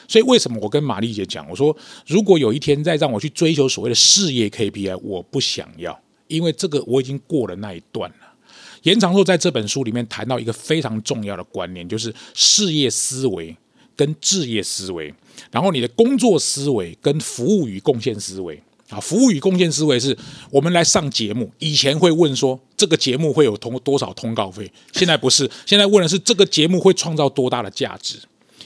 [0.06, 8.16] 所以为什么我跟玛丽姐讲，我说如果有一天再让我去追求所谓的事业 KPI，我不想要，因为这个我已经过了那一段了。
[8.82, 13.56] 严长寿在这本书里面谈到一个非常重要的观念，就是事业思维
[14.00, 15.12] 跟置业思维。
[15.50, 18.58] 然后你的工作思维跟服务与贡献思维
[18.88, 20.16] 啊，服务与贡献思维是
[20.50, 28.18] 我们来上节目以前会问说这个节目会有通多少通告费，现在不是，现在问的是这个节目会创造多大的价值。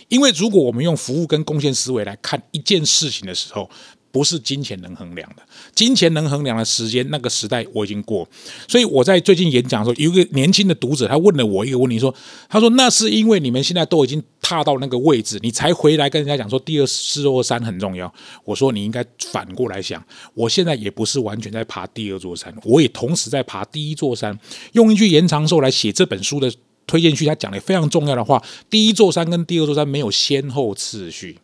[0.09, 3.69] 因为如果我们用服务跟贡献思维来看一件事情的时候。
[4.15, 5.43] 不是金钱能衡量的，
[5.75, 8.25] 金钱能衡量的时间，那个时代我已经过。
[8.69, 12.15] 所以我在最近演讲的时候，有一个年轻的读者，他问了我一个问题，说
[12.49, 18.15] ：“他说那是因为你们现在都已经踏到那个位置，你才回来跟人家讲说第二、四座山很重要。”
[18.47, 20.01] 我说：“你应该反过来想，
[20.35, 24.39] 我现在也不是完全在爬第二座山，我也同时在爬第一座山。
[24.75, 26.55] 用一句延长寿来写这本书的
[26.87, 31.39] 推荐序，他讲了非常重要的话：第一座山跟第二座山没有先后次序。”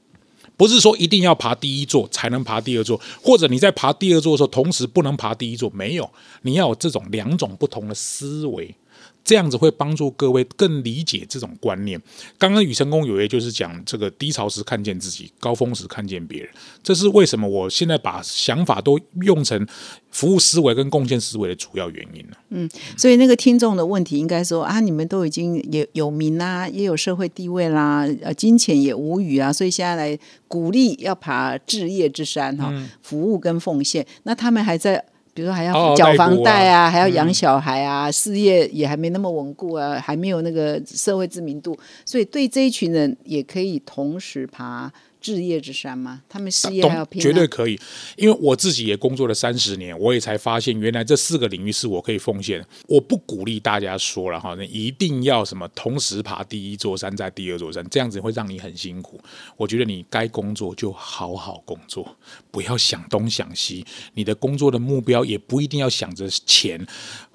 [0.60, 5.70] 不是说一定要爬第一座才能爬第二座，或者你在爬第二座的时候，同时不能爬第一座。
[5.70, 6.10] 没有，
[6.42, 8.74] 你要有这种两种不同的思维。
[9.24, 12.00] 这样子会帮助各位更理解这种观念。
[12.38, 16.50] 刚刚与成功有约就是讲这个低潮时看见自己，高峰时看见别人。
[16.82, 19.66] 这是为什么我现在把想法都用成
[20.10, 22.36] 服务思维跟贡献思维的主要原因呢？
[22.50, 34.04] 嗯所以那个听众的问题应该说啊，你们都已经也有名啦，也有社会地位啦，呃，金钱也无语啊，所以现在来鼓励要爬置业之山哈，服务跟奉献。
[34.24, 35.04] 那他们还在，
[35.40, 41.74] 比如说还要缴房贷啊，还要养小孩啊，事业也还没那么稳固啊，还没有那个社会知名度，
[42.04, 46.22] 所以对这一群人也可以同时爬置业之山吗？
[46.28, 47.78] 他们事业还要懂拼、啊，绝对可以，
[48.16, 52.64] 因为我自己也工作了三十年，我也才发现原来这四个领域是我可以奉献。
[52.86, 59.20] 我不鼓励大家说了哈，你一定要什么同时爬第一座山，在第二座山，这样子会让你很辛苦。
[59.56, 62.16] 我觉得你该工作就好好工作，
[62.50, 63.84] 不要想东想西。
[64.14, 66.86] 你的工作的目标也不一定要想着钱。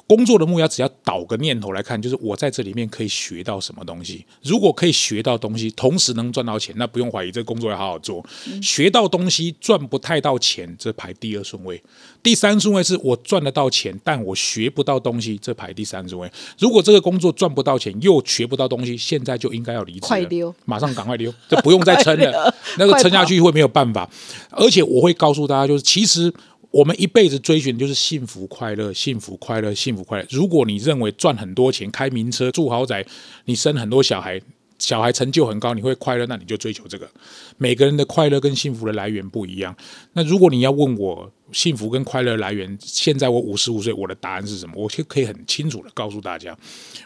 [0.08, 4.24] 工作的目标只要倒个念头来看，就是我在这里面可以学到什么东西。
[4.44, 8.24] 如果可以学到东西，同时能赚到钱，那不用怀疑，这个工作要好好做。
[8.62, 11.82] 学到东西赚不太到钱，这排第二顺位。
[12.22, 16.32] 第三顺位是我赚得到钱，但我学不到东西，这排第三顺位。
[16.60, 24.08] 如果这个工作赚不到钱，又学不到东西，现在就应该要离职了，快溜马上赶快溜，这不用再撑了， 那个撑下去会没有办法。
[24.52, 26.32] 而且我会告诉大家，就是其实。
[26.76, 30.28] 我们一辈子追寻的就是幸福快乐，幸福快乐，幸福快乐。
[30.30, 33.06] 如果你认为赚很多钱、开名车、住豪宅，
[33.46, 34.42] 你生很多小孩，
[34.78, 37.10] 小孩成就很高，你会快乐，那你就追求这个。
[37.58, 39.76] 每个人的快乐跟幸福的来源不一样。
[40.14, 44.74] 那如果你要问我幸福跟快乐来源，现在我五十五岁，我的答案是什么？
[44.76, 46.58] 我就可以很清楚的告诉大家，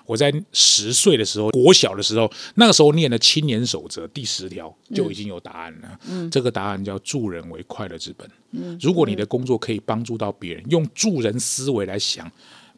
[0.06, 6.00] 我在十岁的时候，国小的时候，那个时候念的青年守则第十条就已经有答案了。
[6.32, 8.28] 这个答案叫助人为快乐之本。
[8.82, 12.32] 如果你的工作可以帮助到别人，用助人思维来想，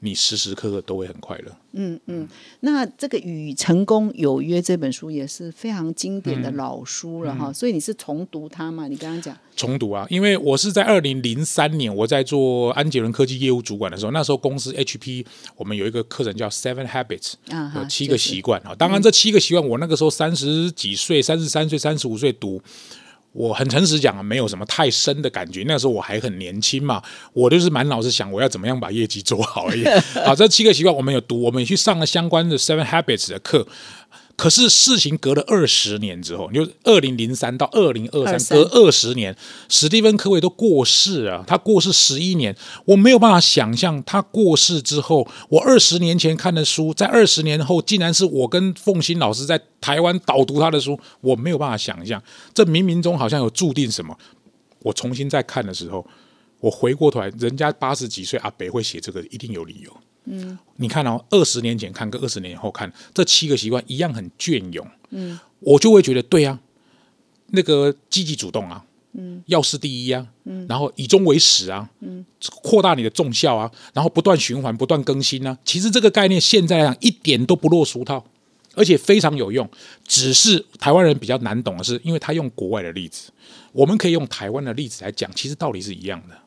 [0.04, 1.56] 你时时刻刻都会很快乐。
[1.74, 2.28] 嗯嗯
[2.60, 8.88] 那这个《与成功有约》这本书也是非常经典嗯的老书了哈，所以你是重读它嘛？
[8.88, 15.26] 你刚刚讲重读啊，因为我是在二零零三年我在做安捷伦科技业务主管的时候，那时候公司 HP
[15.56, 17.34] 我们有一个课程叫 Seven Habits，
[17.76, 18.76] 有七个就是习惯啊。
[18.76, 22.62] 当然，这七个习惯我那个时候三十几岁、三十三岁、三十五岁读。
[23.34, 25.64] 我很诚实讲啊，没有什么太深的感觉。
[25.68, 27.02] 那时候我还很年轻嘛，
[27.34, 29.86] 我就是满脑子想我要怎么样把业绩做好而已。
[30.26, 33.66] 好， 这七个习惯我们有读，我们也去上了相关的 Seven Habits 的课。
[34.42, 39.38] 可是事情隔了二十年之后，就二零零三到二零二三，隔二十年，
[39.70, 41.44] 史蒂芬·科维都过世了。
[41.46, 52.20] 他过世十一年，我没有办法想象他过世之后，我二十年前看的书，在二十年后竟然是我跟凤新老师在台湾导读他的书，我没有办法想象。
[52.52, 54.18] 这冥冥中好像有注定什么。
[54.80, 56.04] 我重新再看的时候，
[56.60, 59.96] 我回过头来，人家八十几岁阿北会写这个，一定有理由。
[60.26, 64.88] 嗯，你看哦，二十年前看跟二十年后看，这七个习惯一样很隽永。
[65.10, 66.60] 嗯，我就会觉得对啊，
[67.48, 72.24] 那个积极主动啊，嗯，要事第一啊，嗯，然后以终为始啊，嗯，
[72.62, 75.58] 扩大你的重效啊，然后不断循环、不断更新啊。
[75.66, 78.24] 其实这个概念现在来讲一点都不落俗套，
[78.76, 79.68] 而且非常有用。
[80.08, 83.32] 只是台湾人比较难懂的是，因为他用国外的例子，
[83.74, 86.38] 我们可以用台湾的例子来讲，其实道理是一样的。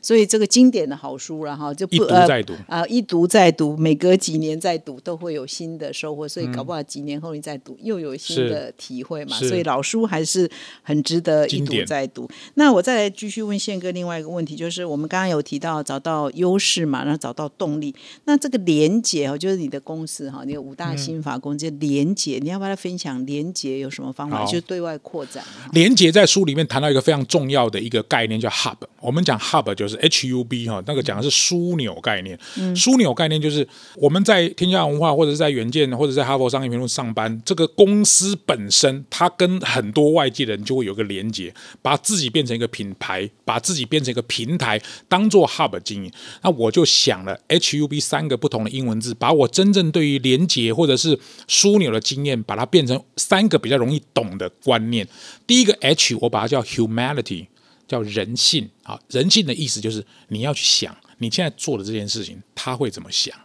[0.00, 9.36] 所以这个经典的好书然后就不一读呃再读啊、一读再读，每隔几年再读都会有新的收获，所以搞不好几年后你再读又有新的体会嘛。
[9.38, 10.50] 所以老书还是
[10.82, 12.28] 很值得一读再读。
[12.54, 17.94] 那我再来继续问宪哥另外一个问题，就是我们刚刚有提到找到优势嘛，然后找到动力。
[18.24, 24.44] 那这个连结哦，就是你的公司哈，你有五大心法公司连结，你要不要分享连结有什么方法？
[24.44, 25.70] 就是对外扩展嘛。
[25.72, 28.76] 连结在书里面谈到一个非常重要的一个概念，叫 hub。
[29.00, 32.38] 我们讲 hub 就是 H U B 哈，那个讲的是枢纽概念。
[32.76, 33.66] 枢纽概念就是
[33.96, 46.12] 我们在天下文化或者是在远见或者在哈佛商业评论上班，这个公司本身它跟很多外界的人就会有个连接，把自己变成一个品牌，把自己变成一个平台，当做 hub 经营。
[46.42, 51.18] 那我就想了 H U B 三个不同的英文字，把我真正对于连接或者是
[51.48, 55.06] 枢纽的经验，把它变成三个比较容易懂的观念。
[55.46, 57.46] 第一个 H，我把它叫 humanity，
[57.90, 58.96] 叫人性啊。
[59.08, 63.36] 人性的意思就是你要去想，你现在做的这件事情，他会怎么想？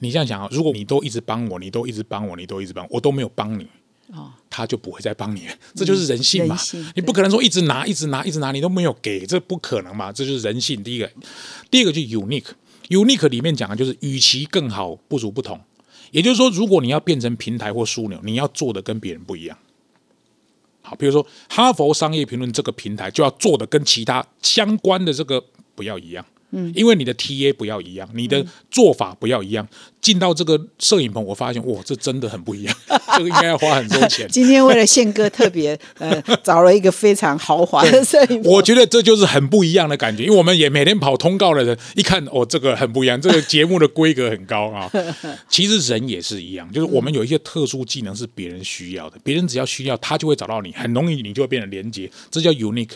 [0.00, 3.68] 你这样想啊，如果你都一直帮我，你都一直帮我，你都一直帮我，我都没有帮你，
[4.08, 5.54] 哦，他就不会再帮你了。
[5.76, 6.58] 这就是人性嘛。
[6.96, 10.10] 你不可能说一直拿、一直拿、一直拿，你都没有给，这不可能嘛。
[10.10, 10.82] 这就是人性。
[10.82, 11.08] 第一个，
[11.70, 12.48] 第二个就是 unique。
[12.88, 15.60] unique 里面讲的就是，与其更好，不如不同。
[16.10, 19.56] 也就是说，如果你要变成平台或枢纽，你要做的跟别人不一样。
[20.96, 25.42] 比如说哈佛商业评论这个平台就要做的跟其他相关的这个
[25.74, 26.24] 不要一样。
[26.52, 29.66] 嗯，因为你的 TA 不要一样，你的做法不要一样，
[30.00, 32.76] 进到这个摄影棚，我发现哇，这真的很不一样，
[33.16, 34.28] 这个应该要花很多钱。
[34.28, 44.90] 今天为了宪哥特别呃找了一个非常豪华的摄影棚，我觉得这就是很不一样的感觉，因为我们也每天跑通告的人，一看哦，这个很不一样，这个节目的规格很高啊。
[45.48, 52.90] 其实人也是一样，就是我们有一些特殊技能是别人需要的，别人只要需要，他就会找到你，很容易你就会变得连接，这叫 unique。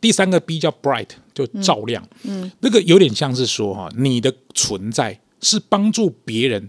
[0.00, 1.08] 第三个 B 叫 bright，
[1.46, 6.68] 就照亮，嗯，那个有点像是说哈，你的存在是帮助别人。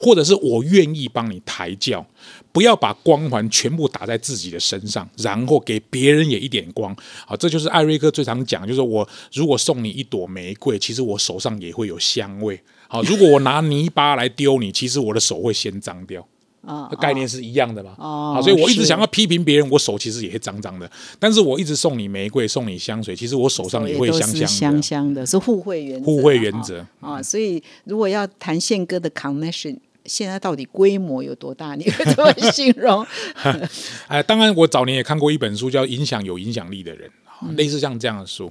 [0.00, 2.06] 或者是我愿意帮你抬轿，
[2.52, 6.96] 不要把光环全部打在自己的身上，然后给别人也一点光。
[7.26, 12.60] 好，这就是艾瑞克最常讲，就是我如果送你一朵玫瑰，其实我手上也会有香味。
[12.86, 16.24] 好，如果我拿泥巴来丢你，其实我的手会先脏掉。
[16.64, 17.94] 啊，概念是一样的嘛。
[17.98, 20.90] 哦，所以我一直想要批评别人，我手其实也会脏脏的。
[21.18, 26.04] 但是我一直送你玫瑰，送你香水，其实我手上也会香香香香的，是互惠原则。
[26.04, 29.76] 互惠原则啊，所以如果要谈宪哥的 connection。
[30.04, 31.74] 现在到底规模有多大？
[31.74, 33.06] 你会怎么 形容？
[34.08, 37.10] 哎，当然，我早年也看过一本书，叫《影响有影响力的人》，
[37.56, 38.50] 类似像这样的书。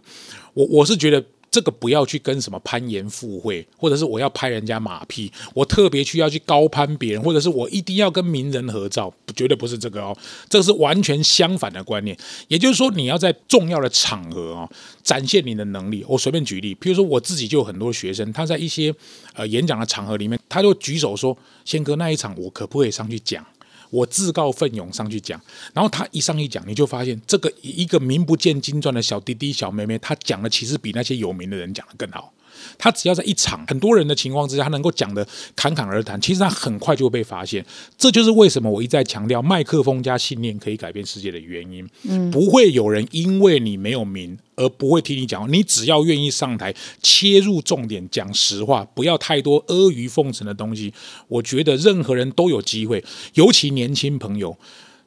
[0.53, 1.23] 我我是觉得。
[1.57, 10.15] 这个不要去跟什么攀岩附会，或者是我要拍人家马屁，我特别去要去高攀别人，或者是我一定要跟名人合照，绝对不是这个哦，
[10.47, 12.15] 这是完全相反的观念。
[12.47, 14.69] 也就是说，你要在重要的场合哦，
[15.01, 16.05] 展现你的能力。
[16.07, 18.93] 我随便举例，比如说我自己就有很多学生，他在一些
[19.33, 21.35] 呃演讲的场合里面，他就举手说
[21.65, 23.43] ：“宪哥，那一场我可不可以上去讲？”
[23.89, 25.39] 我自告奋勇上去讲，
[25.73, 32.33] 然后他一上去讲，你就发现这个一个名不见经传的小弟弟、小妹妹，他讲的其实比那些有名的人讲的更好。
[32.77, 37.65] 他只要在一场很多人的情况之下，他能够讲的侃侃而谈，其实他很快就会被发现。
[37.97, 41.87] 这就是为什么我一再强调麦克风加信念可以改变世界的原因。
[42.03, 45.51] 嗯，不会有人因为你没有名而不会听你讲。
[45.51, 50.93] 你只要愿意上台切入重点，讲实话，不要太多阿谀奉承的东西。
[51.27, 53.03] 我觉得任何人都有机会，
[53.33, 54.57] 尤其年轻朋友。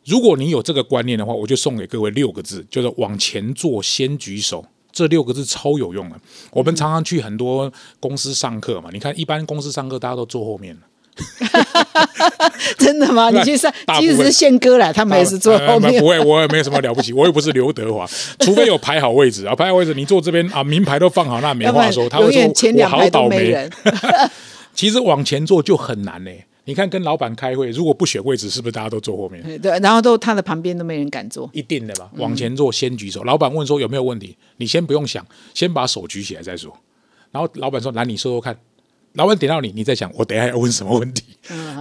[0.07, 4.65] 如果你有这个观念的话，我就送给各位六个字，就是往前坐，先举手。
[4.93, 6.17] 这六个字超有用的。
[6.51, 10.77] 我们常常去很多公司上课嘛，你看一般公司上课大家都坐后面
[12.79, 13.29] 真的吗？
[13.35, 16.01] 你去上，即使是宪哥来，他们也是坐后面。
[16.01, 18.07] 不会，我也没什么了不起，我又不是刘德华，
[18.41, 22.09] 除非有排好位置啊，排好位置，你坐这边啊，名牌都放好，那没话说。
[22.09, 23.69] 他会说我好倒霉。
[24.73, 26.31] 其实往前坐就很难呢。
[26.71, 29.43] 你看，跟老板开会，如果不选位置，是不是大家都坐后面？
[29.61, 31.51] 对，然后都他的旁边都没人敢坐。
[31.53, 32.09] 一定的吧？
[32.19, 33.25] 往前坐，先举手。
[33.25, 36.73] 老板问说有没有问题，你先不用想，先把手举起来再说。
[37.33, 38.57] 然后老板说：“来，你说说看。”
[39.15, 41.25] 老板点到你，你再想我等下要问什么问题？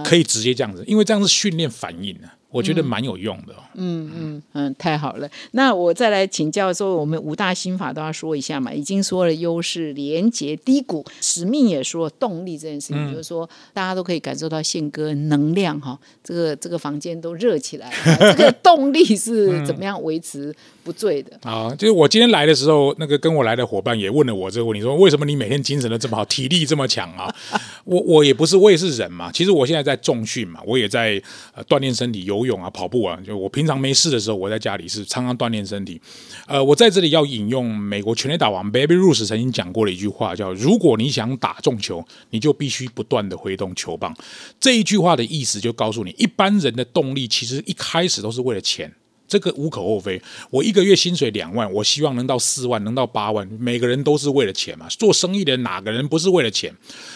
[0.04, 2.28] 可以直接这样子，因为这样是训练反应的。
[2.50, 3.54] 我觉得蛮有用的。
[3.74, 5.28] 嗯嗯嗯，太好了。
[5.52, 8.72] 那我再来请教说，我们五大心法都要说一下嘛。
[8.72, 15.98] 已经说了优势、连接、低谷，使命也说动力这件事情，就是说大家都可以感受到宪哥能量哈。
[16.24, 18.34] 这个这个房间都热起来了。
[18.36, 21.38] 这个动力是怎么样维持不醉的？
[21.42, 27.32] 啊，就是我今天来的时候，那个跟我来的伙伴也问了我这个问题，说为什么你每天精神都这么好，体力这么强啊？
[27.84, 29.30] 我我也不是，我也是人嘛。
[29.32, 31.20] 其实我现在在重训嘛，我也在
[31.54, 33.18] 呃锻炼身体，游泳啊，跑步啊。
[33.24, 36.00] 就我平常没事的时候，我在家里是常常锻炼身体。
[36.46, 44.16] 呃，我在这里要引用美国全垒打王 Baby Ruth 曾经讲过的一句话，叫“如果你想打中球，你就必须不断的挥动球棒。”
[44.58, 48.92] 这一句话的意思就告诉你，一般人的动力其实一开始都是为了钱。
[49.30, 50.20] 这个无可厚非。
[50.50, 53.48] 我一个月薪水两万，我希望能到四万，能到八万。
[53.60, 54.88] 每个人都是为了钱嘛。
[54.88, 56.74] 做生意的哪个人不是为了钱？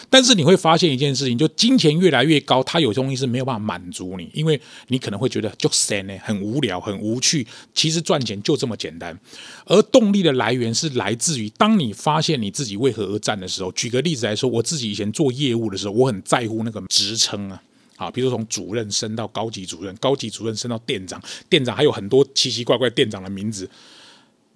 [0.09, 7.45] 但是你会发现一件事情，就金钱越来越高，它有东西是没有办法满足你，因为你可能会觉得就闲呢，很无聊，很无趣。
[7.73, 9.19] 其实赚钱就这么简单。
[9.65, 13.71] 而动力的来源是来自于，当你发现你自己为何而战的时候。
[13.73, 17.61] 举个例子来说，我自己以前做业务的时候，我很在乎那个职称啊。
[17.97, 23.69] 啊，比如说从主任升到高级主任，高级主任升到店长，店长还有很多奇奇怪怪店长的名字。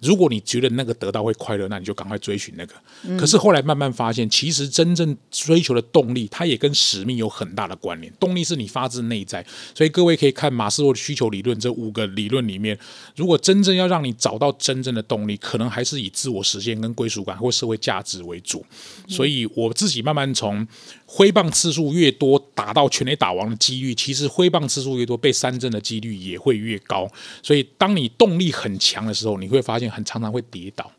[0.00, 2.74] 如果你觉得那个得到会快乐，那你就赶快追寻那个。
[3.18, 8.10] 可是后来慢慢发现，其实真正追求的动力，它也跟使命有很大的关联。
[8.18, 9.44] 动力是你发自内在，
[9.74, 12.78] 所以各位可以看马斯洛的需求理论这五个理论里面，
[13.14, 18.64] 如果真正要让你找到真正的动力，可能还是以自我实现跟归属感或社会价值为主。
[19.06, 20.66] 所以我自己慢慢从
[21.04, 27.06] 挥棒次数越多，打到全垒打王的几率，其实挥棒次数越多，被三振的几率也会越高。
[27.42, 29.89] 所以当你动力很强的时候，你会发现。
[29.90, 30.90] 很常常会跌倒，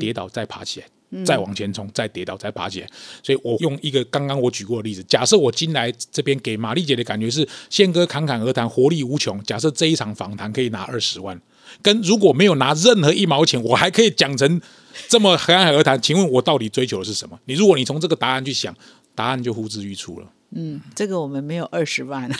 [0.00, 2.88] 跌倒再爬起来，再往前冲，再跌倒再爬起来。
[3.22, 9.42] 所以我用一个刚刚我举过的例子，假设我进来这边给玛丽姐的感觉是宪哥侃侃而谈，活力无穷。
[9.44, 11.40] 假设这一场访谈可以拿二十万，
[11.80, 14.60] 跟如果没有拿任何一毛钱，我还可以讲成
[15.08, 16.00] 这么侃侃而谈。
[16.00, 17.38] 请问我到底追求的是什么？
[17.44, 18.74] 你如果你从这个答案去想，
[19.14, 20.26] 答案就呼之欲出了。
[20.54, 22.30] 嗯，这个我们没有二十万，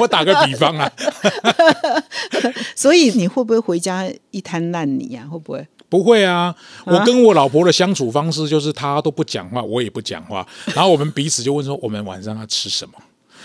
[0.00, 0.90] 我打个比方啊，
[2.74, 5.66] 所以你会不会回家一滩烂泥呀、会不会？
[5.88, 6.54] 不会啊，
[6.86, 12.94] 我跟我老婆的相处方式就是她都不讲话，我也不讲话，然后我们彼此就问说我们晚上要吃什么，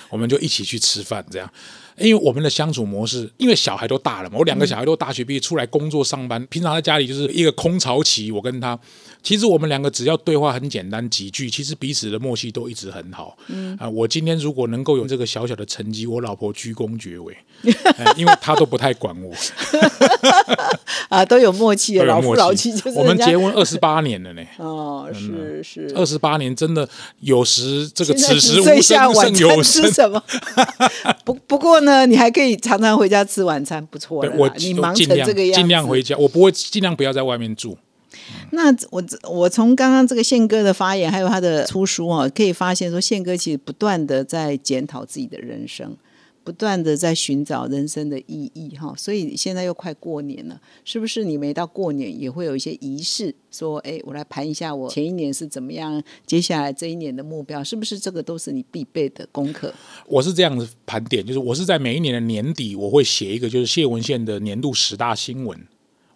[0.09, 1.51] 我们就一起去吃饭这样。
[1.97, 8.31] 因为我们的相处模式，因为小孩都大了嘛，我两个小孩都大学毕业出来工作上班，平常在家里就是一个空巢期。
[8.31, 8.79] 我跟他，
[9.23, 13.37] 其实我们两个只要对话很简单几句，其实彼此的默契都一直很好。
[13.47, 17.35] 嗯啊，我今天如果能够有这个小小的成绩，我老婆居功厥伟，
[17.97, 19.33] 哎因为她都不太管我，
[21.09, 24.41] 啊，都有默契，老夫老妻就是我们结婚二十八年了呢。
[24.57, 25.91] 哦，是是。
[25.95, 26.87] 二十八年真的
[27.19, 28.81] 有时这个此时无声
[29.13, 30.21] 胜有声，吃什么？
[31.25, 37.77] 不不过呢，你还可以常常回家吃晚餐，不错了我你忙成这个样子，尽量回家，我不会尽量不要在外面住。
[38.51, 45.95] 那我我从刚刚这个宪哥的发言，还有他的出书哦，可以发现说，宪哥其实不断的在检讨自己的人生，
[46.43, 48.93] 不断的在寻找人生的意义哈。
[48.97, 59.73] 所以现在又快过年了，是不是你每到过年也会有一些仪式，说，哎，我来盘一下我前一年是怎么样，接下来这一年的目标，是不是这个都是你必备的功课？
[60.07, 65.59] 我是这样子盘点，就是我是在每一年的年底，我会写一个就是谢文宪的年度十大新闻。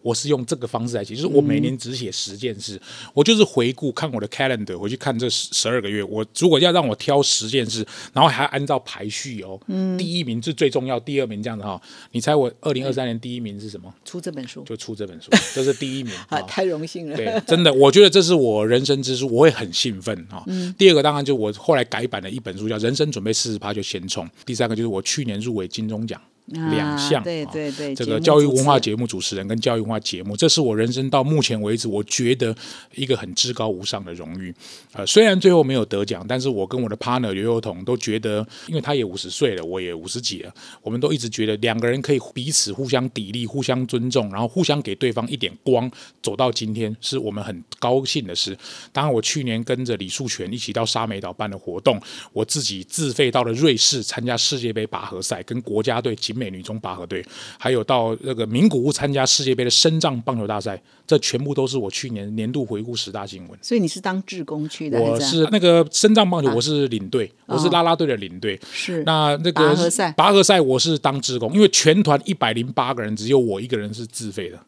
[0.02, 2.80] 我是用这个方式来写，就是我每年只写十件事，
[3.14, 9.60] 我就是回顾看我的 calendar，回去看这十十二个月，我如果要让我挑十件事，然后还按照排序哦，
[9.98, 11.82] 第一名是最重要，第二名这样子哈、
[12.12, 13.94] 你猜我二零二三年第一名是什么？
[14.04, 16.42] 出这本书就出这本书，这是第一名 啊，啊。
[16.44, 17.16] 太荣幸了。
[17.16, 20.44] 对，真的，我觉得这是我人生之书，我会很兴奋啊。
[20.78, 26.20] 第二个当然就我后来改版的一本书叫《人生准备四十趴就先冲》，第三个就是我去年入围金钟奖。
[26.52, 32.56] 两项、啊对啊对对，这个教育文化节目主持人跟教育文化节目，这是我人生到目前为止我觉得
[32.96, 34.54] 一个很至高无上的荣誉。
[34.94, 45.90] 呃，虽然最后没有得奖，但是我跟我的 partner 刘幼彤都觉得，因为他也五十岁了，我也五十几了，我们都一直觉得两个人可以彼此互相砥砺、互相尊重，然后互相给对方一点光，
[46.22, 48.58] 走到今天是我们很高兴的事。
[48.92, 52.02] 当然，我去年跟着李树全一起到沙美岛办的活动，
[52.34, 57.24] 我自己自费到了瑞士参加世界杯拔河赛，跟国家队景美女中拔河队，
[57.60, 63.60] 还有到那个名古屋参加世界杯的深藏棒球大赛，这全部都是我去年年度回顾十大新闻。
[63.62, 68.60] 所以你是当志工去的，我是那个深藏棒球，啊我是领队，我是哦啦啦队的领队。
[68.72, 74.60] 是那那个拔河赛拔河赛我是当志工，因为全团一百零八个人，只有我一个人是自费的，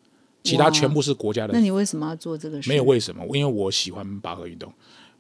[0.44, 2.70] 其他全部是国家的那你为什么要做这个事？
[2.70, 4.72] 没有为什么，因为我喜欢拔河运动。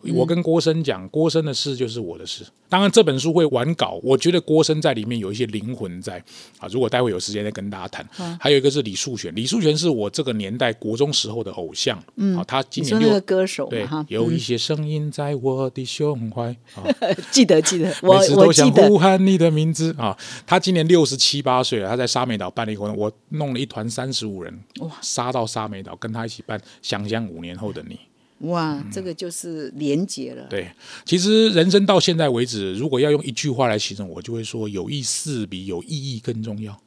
[0.03, 2.43] 嗯我跟郭生讲，郭生的事就是我的事。
[2.69, 6.17] 当然，这本书会完稿，我觉得郭生在里面有一些灵魂在
[6.57, 6.67] 啊。
[6.71, 8.07] 如果待会有时间再跟大家谈。
[8.19, 12.01] 嗯还有一个是李树全，李树全是我这个年代国中时候的偶像。
[12.15, 16.83] 嗯，啊，他今年六歌手对哈，有一嗯些声音在我的胸怀啊。
[17.31, 20.17] 记得 记得，我每次都想呼喊你的名字啊！
[20.45, 27.95] 他今年六十七八岁了，他在沙美岛办了一个活动，我弄了一团三十五人，哇，杀到沙美岛跟他一起办《想象五年后的你》。
[28.43, 30.47] 哇，这个就是连结了。
[30.49, 30.69] 对，
[31.05, 36.79] 其实人生到现在为止，如果要用一句话来形容，我就会说有意思比有意义更重要。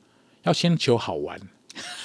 [0.43, 1.41] 要先求好玩，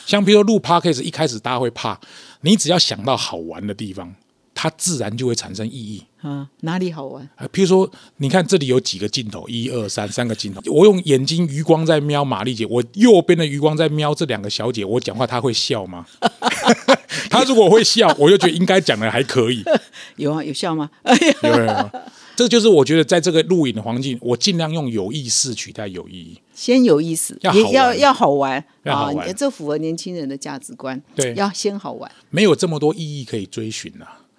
[0.06, 2.00] 像比如说录 podcast，一开始大家会怕，
[2.42, 4.16] 你只要想到好玩的地方，
[4.62, 6.04] 它自然就会产生意义。
[6.22, 7.28] 啊，哪里好玩？
[7.36, 10.62] 啊，譬如说，你看这里有几个镜头，一二三，三个镜头。
[10.72, 14.86] 我用眼睛余光在瞄玛丽姐，我右边的余光在瞄这两个小姐。
[14.86, 16.06] 我讲话她会笑吗？
[17.28, 19.64] 她如果会笑，我就觉得应该讲的还可以。
[20.18, 20.92] 有啊，有笑吗？
[21.02, 21.92] 哎呀，有没有？
[22.36, 26.40] 这就是我觉得在这个录影的环境，我尽量用有意识取代有意义。
[26.54, 31.02] 先有意思，要要要好玩啊要好玩这符合年轻人的价值观。
[31.16, 32.12] 对要先好玩。
[32.30, 33.92] 没有这么多意义可以追寻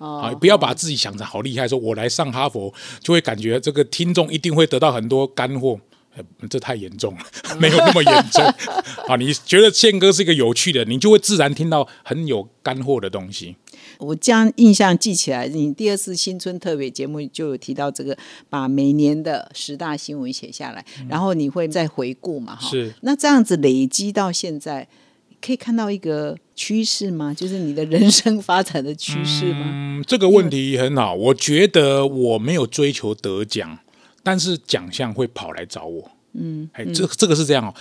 [0.02, 5.78] 啊，不要把自己想成好厉害，说我来上哈佛就会感觉这个听众一定会得到很多干货。
[6.14, 7.24] 呃这太严重了，
[7.58, 8.44] 没有那么严重
[9.08, 9.16] 啊！
[9.16, 13.56] 你觉得宪哥是一个有趣的，你就会自然听到很有干货的东西。
[13.96, 18.14] 我将印象记起来，你第二次新春特别节目就有提到这个，
[18.50, 22.56] 把每年的十大新闻写下来，然后你会再回顾嘛？
[22.56, 24.86] 哈，嗯是那这样子累积到现在，
[25.44, 27.34] 可以看到一个趋势吗？
[27.34, 29.64] 就是你的人生发展的趋势吗？
[29.64, 33.78] 嗯，这个问题很好，我觉得我没有追求得奖，
[34.22, 36.10] 但是奖项会跑来找我。
[36.34, 37.74] 嗯，哎，这这个是这样哦。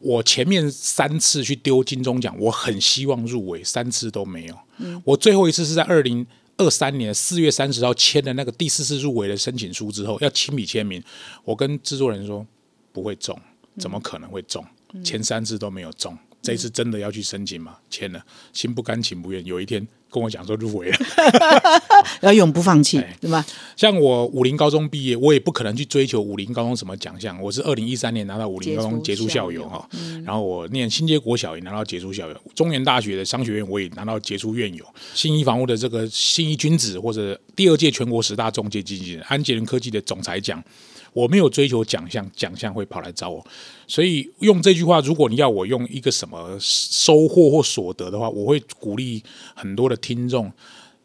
[0.00, 4.58] 我前面三次去丢金钟奖，我很希望入围，三次都没有。
[4.78, 11.00] 嗯我最后一次是在二零二三年四月三十号签的那个第四次入围的申请书之后，要亲笔签名。
[11.44, 12.44] 我跟制作人说
[12.92, 13.38] 不会中，
[13.78, 14.64] 怎么可能会中？
[15.04, 17.76] 前三次都没有中，这一次真的要去申请吗？
[17.88, 18.20] 签了，
[18.52, 19.44] 心不甘情不愿。
[19.46, 20.98] 有一天跟我讲说入围了。
[22.20, 23.46] 要永不放弃哎，对吧？
[23.76, 27.40] 像我武林高中毕业，我也不可能去追求武林高中什么奖项。
[27.40, 29.88] 我是二零一三年拿到武林高中杰出校友哈，
[30.24, 34.84] 然后我念新街国小也拿到杰出校友，中原大学的商学院我也拿到杰出院友，
[35.14, 40.62] 信义房屋的这个信义君子或者第二届全国十大中介基金人，安捷人科技的总裁奖。
[41.12, 43.46] 我没有追求奖项，奖项会跑来找我，
[43.86, 49.22] 所以用这句话，如果你要我用一个什么收获或所得的话，我会鼓励
[49.54, 50.52] 很多的听众，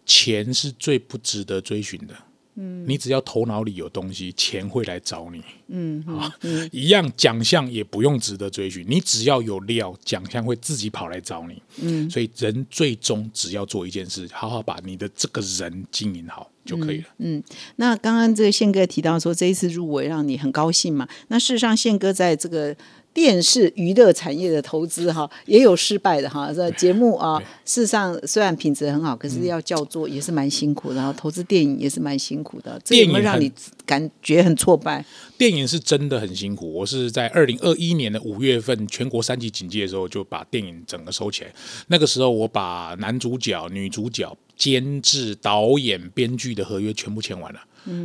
[0.06, 2.16] 钱是最不值得追寻的。
[2.60, 5.44] 嗯，你只要头脑里有东西，钱会来找你。
[5.70, 6.34] 嗯啊，
[6.72, 11.62] 一样奖项也不用值得追寻，你只要有料，奖项会自己跑来找你。
[11.82, 17.06] 嗯，所以人最终只要做一件事，好好把你的这个人经营好就可以了。
[17.20, 17.44] 嗯
[17.76, 21.08] 那刚刚这个宪哥提到说，这一次入围让你很高兴嘛？
[21.28, 22.76] 那事实上，宪哥在这个
[23.18, 26.54] 电视娱乐产业的投资哈，也有失败的哈。
[26.54, 30.98] 这节目啊，事实上虽然品质很好，可是要叫做也是蛮辛苦的。
[30.98, 33.52] 然后投资电影也是蛮辛苦的，这有没有电影很让你
[33.88, 35.04] 感觉很挫败？
[35.36, 36.72] 电影是真的很辛苦。
[36.72, 41.52] 我是在二零二一年的五月份全国三级警戒的时候，就把电影整个收起来。
[41.88, 47.60] 那个时候，我把男主角、女主角、监制、导演、编剧的合约全部签完了，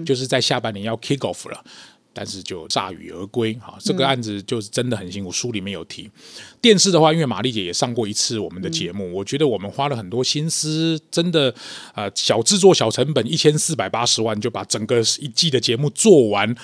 [0.07, 1.63] 就是在下半年要 kick off 了。
[2.13, 5.33] 但是就铩羽而归哈，这个案子就是真的很辛苦。
[5.33, 6.11] 书里面有提，
[6.61, 11.55] 电视的话，因为玛丽姐也上过一次我们的节目，我觉得我们花了很多心思，真的
[11.95, 16.55] 呃小制作小成本一千四百八十万就把整个一季的节目做完。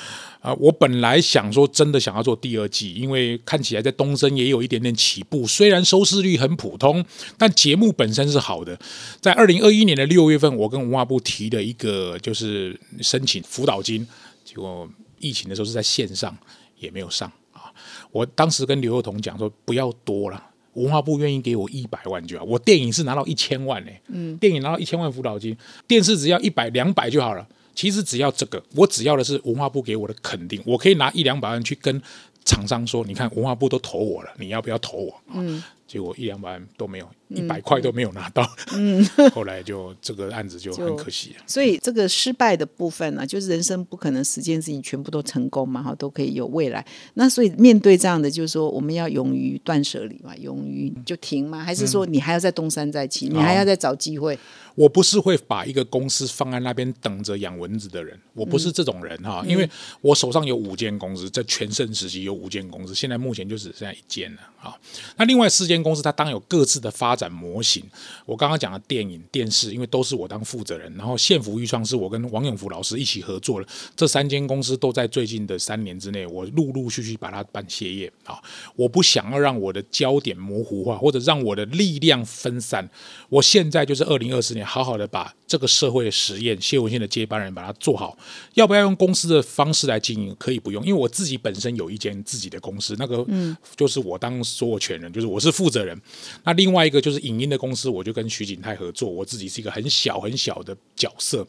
[0.40, 7.04] 啊、我本来想说真的想要做第二季，因为看起来在东升也有一点点起步，虽然收视率很普通，
[7.36, 8.78] 但节目本身是好的。
[9.20, 14.06] 在二零二一年的六月份，我跟文化部提的一个就是申请辅导金，
[14.44, 14.88] 结果
[15.20, 16.36] 疫情的时候是在线上，
[16.78, 17.72] 也没有上啊。
[18.10, 20.44] 我当时跟刘幼彤讲说不要多了。
[20.74, 25.56] 文化部愿意给我一百万就好，我电影是拿到一千万呢、嗯，电影拿到一千万辅导金，
[25.88, 27.44] 电视只要一百两百就好了。
[27.74, 32.00] 其实只要这个，我只要的是文化部给我的肯定，我可以拿一两百万去跟
[32.44, 35.20] 厂商说，你看文化部都投我了，你要不要投我？
[35.34, 38.48] 嗯，结果一两百万都没有，一百块都没有拿到。
[38.72, 41.42] 嗯， 后来就这个案子就很可惜了。
[41.46, 46.84] 所以这个失败的部分呢、就是人生不可能十件事情全部都成功嘛，哈，都可以有未来。
[47.14, 51.62] 那所以面对这样的，就是说我们要勇于断舍离嘛，勇于就停吗？
[51.62, 54.38] 还是说你还要再东山再起，你还要再找机会？
[54.74, 59.68] 我不是会把一个公司放在那边等着养蚊子的人，我不是这种人哈，因为
[60.00, 64.78] 我手上有五间公司，在全盛时期有五间公司，现在目前就只剩下一间了啊。
[65.16, 67.84] 那另外四间公司，它当然有各自的发展模型。
[68.24, 78.40] 我刚刚讲的电影、电视，因为都是我当负责人，然后县府预创是我跟王永福老师一起合作的，这三间公司都在最近的三年之内，我陆陆续续把它办歇业啊。
[78.76, 82.88] 我不想要让我的焦点模糊化，或者让我的力量分散。
[83.28, 88.16] 我现在就是二零二四年，好好的把这个社会的实验，谢文宪的接班人把它做好。
[88.54, 90.36] 要不要用公司的方式来经营？
[90.38, 93.26] 可以不用，因为我自己本身有一间自己的公司，那个
[93.74, 95.98] 就是我当所有权人，就是我是负责人。
[96.44, 101.46] 那另外一个就是影音的公司，我就跟徐景泰合作，我自己是一个很小很小的角色。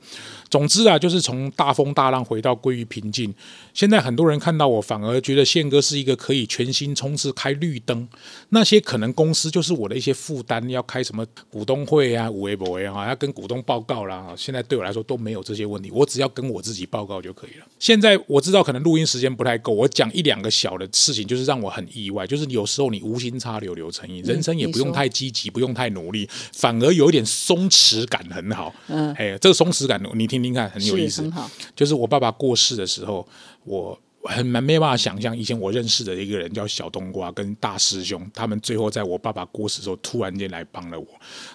[0.49, 3.33] 总之啊，就是从大风大浪回到归于平静。
[3.73, 8.07] 现在很多人看到我，反而觉得宪哥是一个可以全心冲刺、开绿灯。
[8.49, 14.33] 那些可能公司就是我的一些负担，要开什么股东会啊、五 A 博 A 啊，要跟股东报告啦。
[14.35, 17.65] 现在对我来说都没有这些问题，我只要跟我自己报告就可以了。
[17.77, 28.73] 现在我知道可能录音时间不太够，我讲一两个小的事情，就是让我很意外，就是有时候你无心插柳柳成荫，人生也不用太积极，不用太努力，反而有一点松弛感很好。
[28.87, 31.29] 嗯哎，这个松弛感你听听看，很有意思。
[31.31, 31.49] 好。
[31.75, 33.27] 就是我爸爸过世的时候，
[33.63, 41.07] 我很蛮没办法想象，以前我认识的一个人叫小冬瓜，跟大师兄，他们最后在我爸爸过世的时候，突然间来帮了我。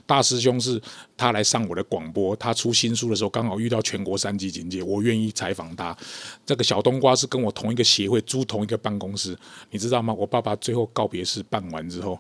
[0.07, 0.81] 大师兄是
[1.15, 5.95] 他来上我的广播，他出新书的时候，刚好遇到全国三级警戒，我愿意采访他。
[6.47, 9.37] 这个小冬瓜是跟我同一个协会租同一个办公室，
[9.71, 10.15] 你知道吗？
[10.15, 12.19] 我爸爸最后告别式办完之后，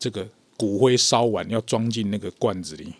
[0.00, 0.26] 这个
[0.56, 2.92] 骨灰烧完要装进那个罐子里，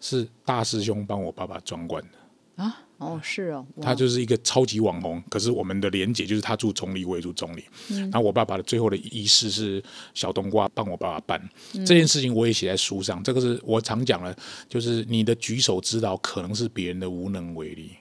[0.00, 2.62] 是大师兄帮我爸爸装罐的。
[2.62, 7.64] 啊，哦，是哦，他就是一个超级网红，可是我们的连结就是他住中立，我也住中立。
[7.88, 9.82] 然后我爸爸的最后的仪式是
[10.12, 13.22] 小冬瓜帮我爸爸办、这件事情，我也写在书上。
[13.24, 14.36] 这个是我常讲的，
[14.68, 17.92] 就是你的举手之劳可能是别人的无能为力。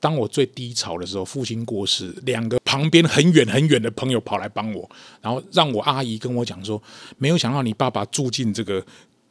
[0.00, 4.90] 当我最低潮的时候，父亲过世，两个旁边很远很远的朋友跑来帮我，
[5.20, 6.82] 然后让我阿姨跟我讲说，
[7.18, 8.84] 没有想到你爸爸住进这个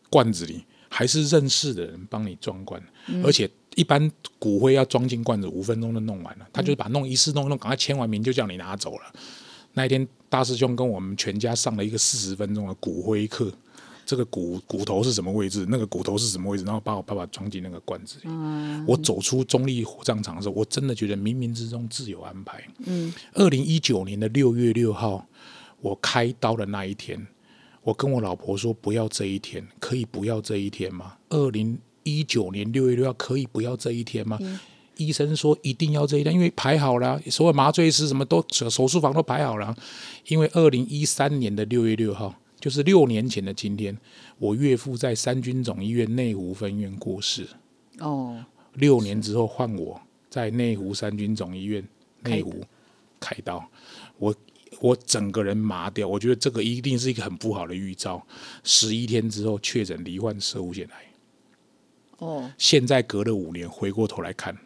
[0.09, 2.82] 罐子里，还是认识的人帮你装罐，
[3.24, 9.11] 而且一般骨灰要装进罐子，五分钟就弄完了，他就是把弄一次弄一弄，赶快签完名就叫你拿走了。
[9.74, 13.51] 那一天，大师兄跟我们全家上了一个四十分钟的骨灰课，
[14.10, 18.30] 这个骨骨头是什么位置，那个骨头是什么位置，然后把我爸爸装进那个罐子里。
[18.88, 22.60] 我走出中立火葬场的时候，我真的觉得冥冥之中自有安排。
[22.88, 25.28] 嗯，二零一九年的六月六号，
[25.80, 27.28] 我开刀的那一天，
[27.84, 31.18] 我跟我老婆说不要这一天，可以不要这一天吗？
[31.30, 34.39] 二零一九年六月六号可以不要这一天吗？
[34.97, 39.76] 医生说一定要这一天，因为排好了，所有麻醉师什么都手术房都排好了。
[40.30, 43.97] 因为二零一三年的六月六号，就是六年前的今天，
[44.38, 47.47] 我岳父在三军总医院内湖分院过世。
[47.99, 48.43] 哦，
[48.74, 49.99] 六年之后换我
[50.30, 51.84] 在内湖三军总医院
[52.22, 52.64] 内湖
[53.20, 53.68] 开刀，
[54.18, 54.36] 我
[54.82, 58.22] 我整个人麻掉，我觉得这个一定是一个很不好的预兆。
[58.64, 61.05] 十一天之后确诊罹患射物腺癌。
[62.18, 64.57] 哦，现在隔了五年，回过头来看。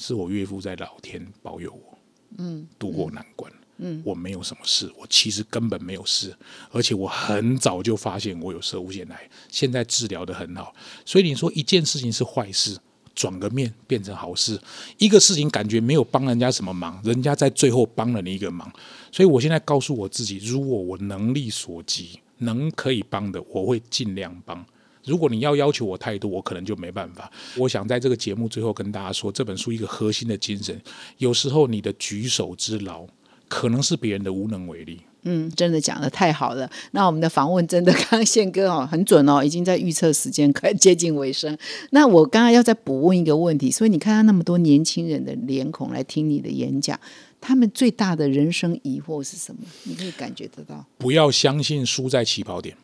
[0.00, 1.98] 是我岳父在老天保佑我，
[2.38, 3.57] 嗯，渡过难关，嗯，
[4.04, 6.34] 我没有什么事，我其实根本没有事，
[6.70, 10.74] 而且我很早就发现我有射物腺癌，现在治疗的很好，
[11.04, 12.76] 所以你说一件事情是坏事，
[13.14, 14.60] 转个面变成好事，
[14.98, 18.70] 一个事情感觉没有帮人家什么忙，人家在最后帮了你一个忙，
[19.12, 24.64] 所以我现在告诉我自己，如果我能力所及，能可以帮的，我会尽量帮。
[25.04, 27.30] 如果你要要求我太多，我可能就没办法。
[27.56, 30.78] 我想在这个节目最后跟大家说，这本书一个核心的精神，
[31.16, 33.06] 有时候你的举手之劳，
[33.48, 35.00] 可能是别人的无能为力。
[35.22, 36.70] 嗯，真的讲的太好了。
[36.92, 41.56] 那我们的访问真的，刚刚宪哥哦很准哦，已经在预测时间快接近尾声。
[41.90, 46.98] 那我刚刚要再补问一个问题，所以你看到那么多年轻人的脸孔来听你的演讲，
[47.40, 49.60] 他们最大的人生疑惑是什么？
[49.82, 50.86] 你可以感觉得到？
[50.96, 52.76] 不要相信输在起跑点。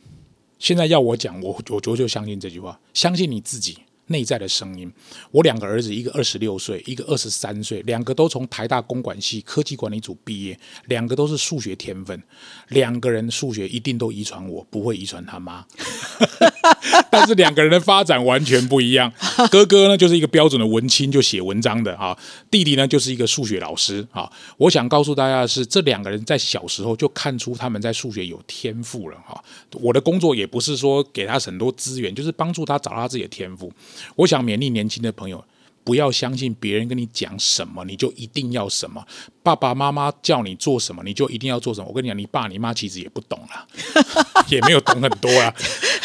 [0.59, 4.93] 现在要我讲，我我就就相信这句话，相信你自己内在的声音。
[5.31, 12.23] 我两个儿子，一个二十六岁，一个二十三岁，两个都从台大公管系科技管理组毕业，两个都是数学天分，
[12.69, 15.67] 两个人数学一定都遗传我，不会遗传他妈。
[17.11, 19.13] 但是两个人的发展完全不一样。
[19.51, 22.17] 哥哥呢，就是一个标准的文青，就写文章的啊；
[22.51, 24.31] 弟弟呢，就是一个数学老师啊。
[24.57, 29.43] 我想告诉大家的是，这两个人在小时候就看出他们在数学有天赋了哈。
[29.73, 33.73] 我的工作也不是说给他很多资源，就是帮助他找到他自己的天赋。
[34.17, 35.45] 我想勉励年轻的朋友。
[35.85, 39.07] 不要相信别人跟你讲什么，你就一定要什么。
[39.43, 41.87] 爸爸妈妈叫你做什么，你就一定要做什么。
[41.87, 43.67] 我跟你讲，你爸你妈其实也不懂啊，
[44.49, 45.55] 也没有懂很多啊。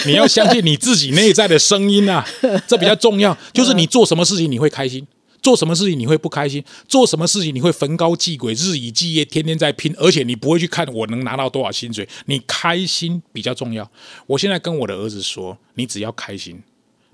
[0.05, 2.25] 你要相信你自己内在的声音啊，
[2.67, 3.35] 这比较重要。
[3.53, 5.07] 就是你做什么事情你会开心，
[5.41, 12.07] 做什么事情你会不开心，做什么事情你会逢高继鬼，日以继夜，天天在拼，而且你不会去看我能拿到多少薪水。
[12.25, 13.89] 你开心比较重要。
[14.27, 16.61] 我现在跟我的儿子说，你只要开心，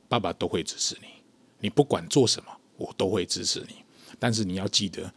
[0.09, 1.14] 爸爸都会支持你。
[1.60, 2.49] 你不管做什么。
[2.78, 3.76] 我都会支持你，
[4.20, 5.10] 但是你要记得，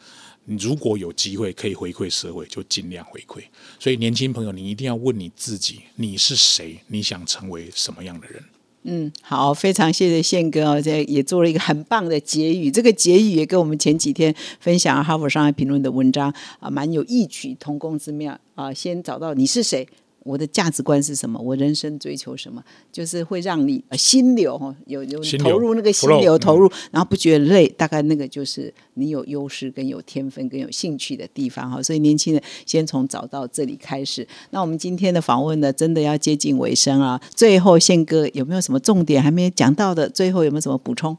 [0.45, 3.43] 你如果有机会可以回馈社会，就尽量回馈。
[3.81, 6.81] 所以，年轻朋友，你一定要问你自己：你是谁？
[6.87, 8.45] 你想成为什么样的人？
[8.85, 12.71] 嗯，好，非常谢谢宪哥哦，这也做了一个很棒的结语。
[12.71, 18.73] 这个结语也跟我们前几天分享《哈佛商业评论》的文章啊，蛮有异曲同工之妙啊。
[18.73, 19.89] 先找到你是谁。
[20.29, 21.41] 我的价值观是什么？
[21.41, 22.63] 我人生追求什么？
[22.93, 27.67] 就是会让你心流哈，有有投入那个心流投入，然后不觉得累。
[27.67, 31.83] 大概那个就是你有优势、跟有天分、跟有兴趣的地方哈。
[31.83, 34.27] 所以年轻人先从找到这里开始。
[34.51, 37.19] 那我们今天的访问呢，真的要接近尾声啊。
[37.35, 40.09] 最后宪哥有没有什么重点还没有讲到的？
[40.11, 41.17] 最后有没有什么补充？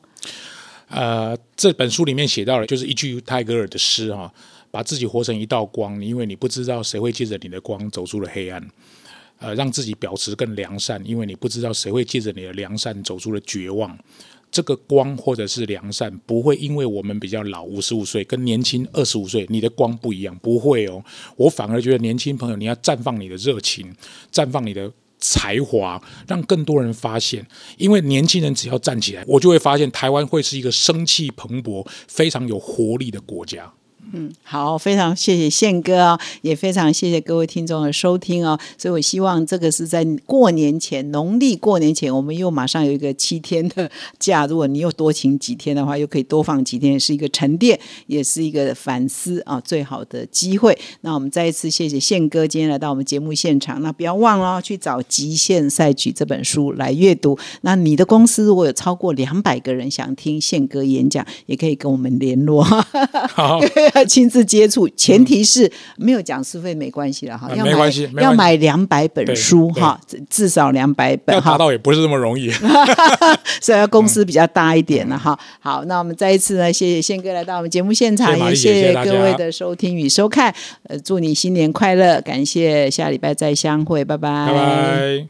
[0.90, 4.32] 呃，这本书里面写到了，就是一句泰戈尔的诗哈，
[4.72, 8.62] 把自己活成一道光，因为你不知道谁会借着你的光走出了黑暗。
[9.40, 13.98] 呃，让自己保持更良善，因为你不知道谁会借着你的良善走出了绝望。
[14.52, 21.04] 这个光或者是良善，不会因为我们比较老，五十五岁跟年轻二十五岁，你的光不一样，不会哦。
[21.36, 23.94] 我反而觉得年轻朋友，你要绽放你的热情，
[24.32, 27.46] 绽放你的才华，让更多人发现。
[27.78, 33.72] 因为年轻人只要站起来，我就会发现台湾会是一个生气蓬勃、非常有活力的国家。
[34.12, 38.60] 嗯，好，非常谢谢宪哥啊，也非常谢谢各位听众的收听哦。
[38.76, 44.48] 所以我希望这个是在过年前，农历过年前，我们又马上有一个七天的 假。
[44.48, 50.76] 如果你又多请几天的话，又可以多放几天，是一个沉淀，也是一个反思啊，最好的机会。
[51.02, 53.80] 那我们再一次谢谢宪哥今天来到我们节目现场。
[53.84, 57.38] 那不要忘了去找《极限赛局》这本书来阅读。
[57.62, 62.64] 那你的公司如果有超过两百个人想听宪哥演讲，也可以跟我们联络。
[63.30, 63.60] 好。
[64.06, 67.92] 亲自接触，前提是没有讲师费没关系了哈，要买
[68.22, 71.52] 要买两百本书哈，至少两百本，哈。
[71.52, 72.50] 达到也不是这么容易，
[73.62, 75.38] 所以公司比较大一点了哈。
[75.60, 85.28] 好，那我们再一次呢，谢谢宪哥来到我们节目现场，也谢谢各位的收听与收看，呃，祝你新年快乐，感谢下礼拜再相会，拜拜。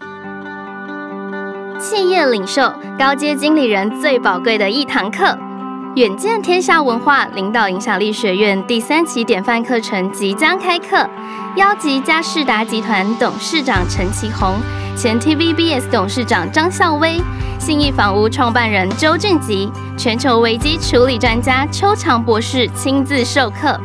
[1.80, 5.49] 企业领袖、高阶经理人最宝贵的一堂课。
[5.96, 11.10] 远见天下文化领导影响力学院第三期典范课程即将开课，
[11.56, 14.54] 邀集嘉士达集团董事长陈其宏、
[14.96, 17.20] 前 TVBS 董事长张孝威、
[17.58, 23.78] 信义房屋创办人周俊吉、全球危机处理专家邱长博士亲自授课，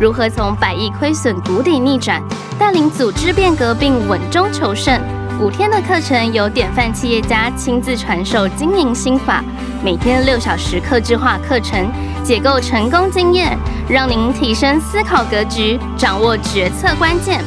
[0.00, 2.22] 如何从百亿亏损谷底逆转，
[2.56, 4.98] 带领组织变革并稳中求胜。
[5.40, 9.42] 五天的课程由典范企业家亲自传授经营心法，
[9.84, 11.88] 每天六小时客制化课程，
[12.24, 13.56] 解构成功经验，
[13.88, 17.40] 让您提升思考格局，掌握决策关键。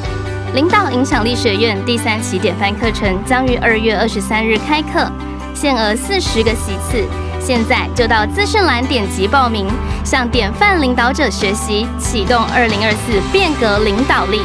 [0.53, 5.05] 领导影响力学院第三期典范课程将于二月二十三日开课，
[5.53, 7.05] 限额四十个席次，
[7.41, 9.67] 现在就到资讯栏点击报名，
[10.05, 14.41] 向典范领导者学习，启动二零二四变革领导力。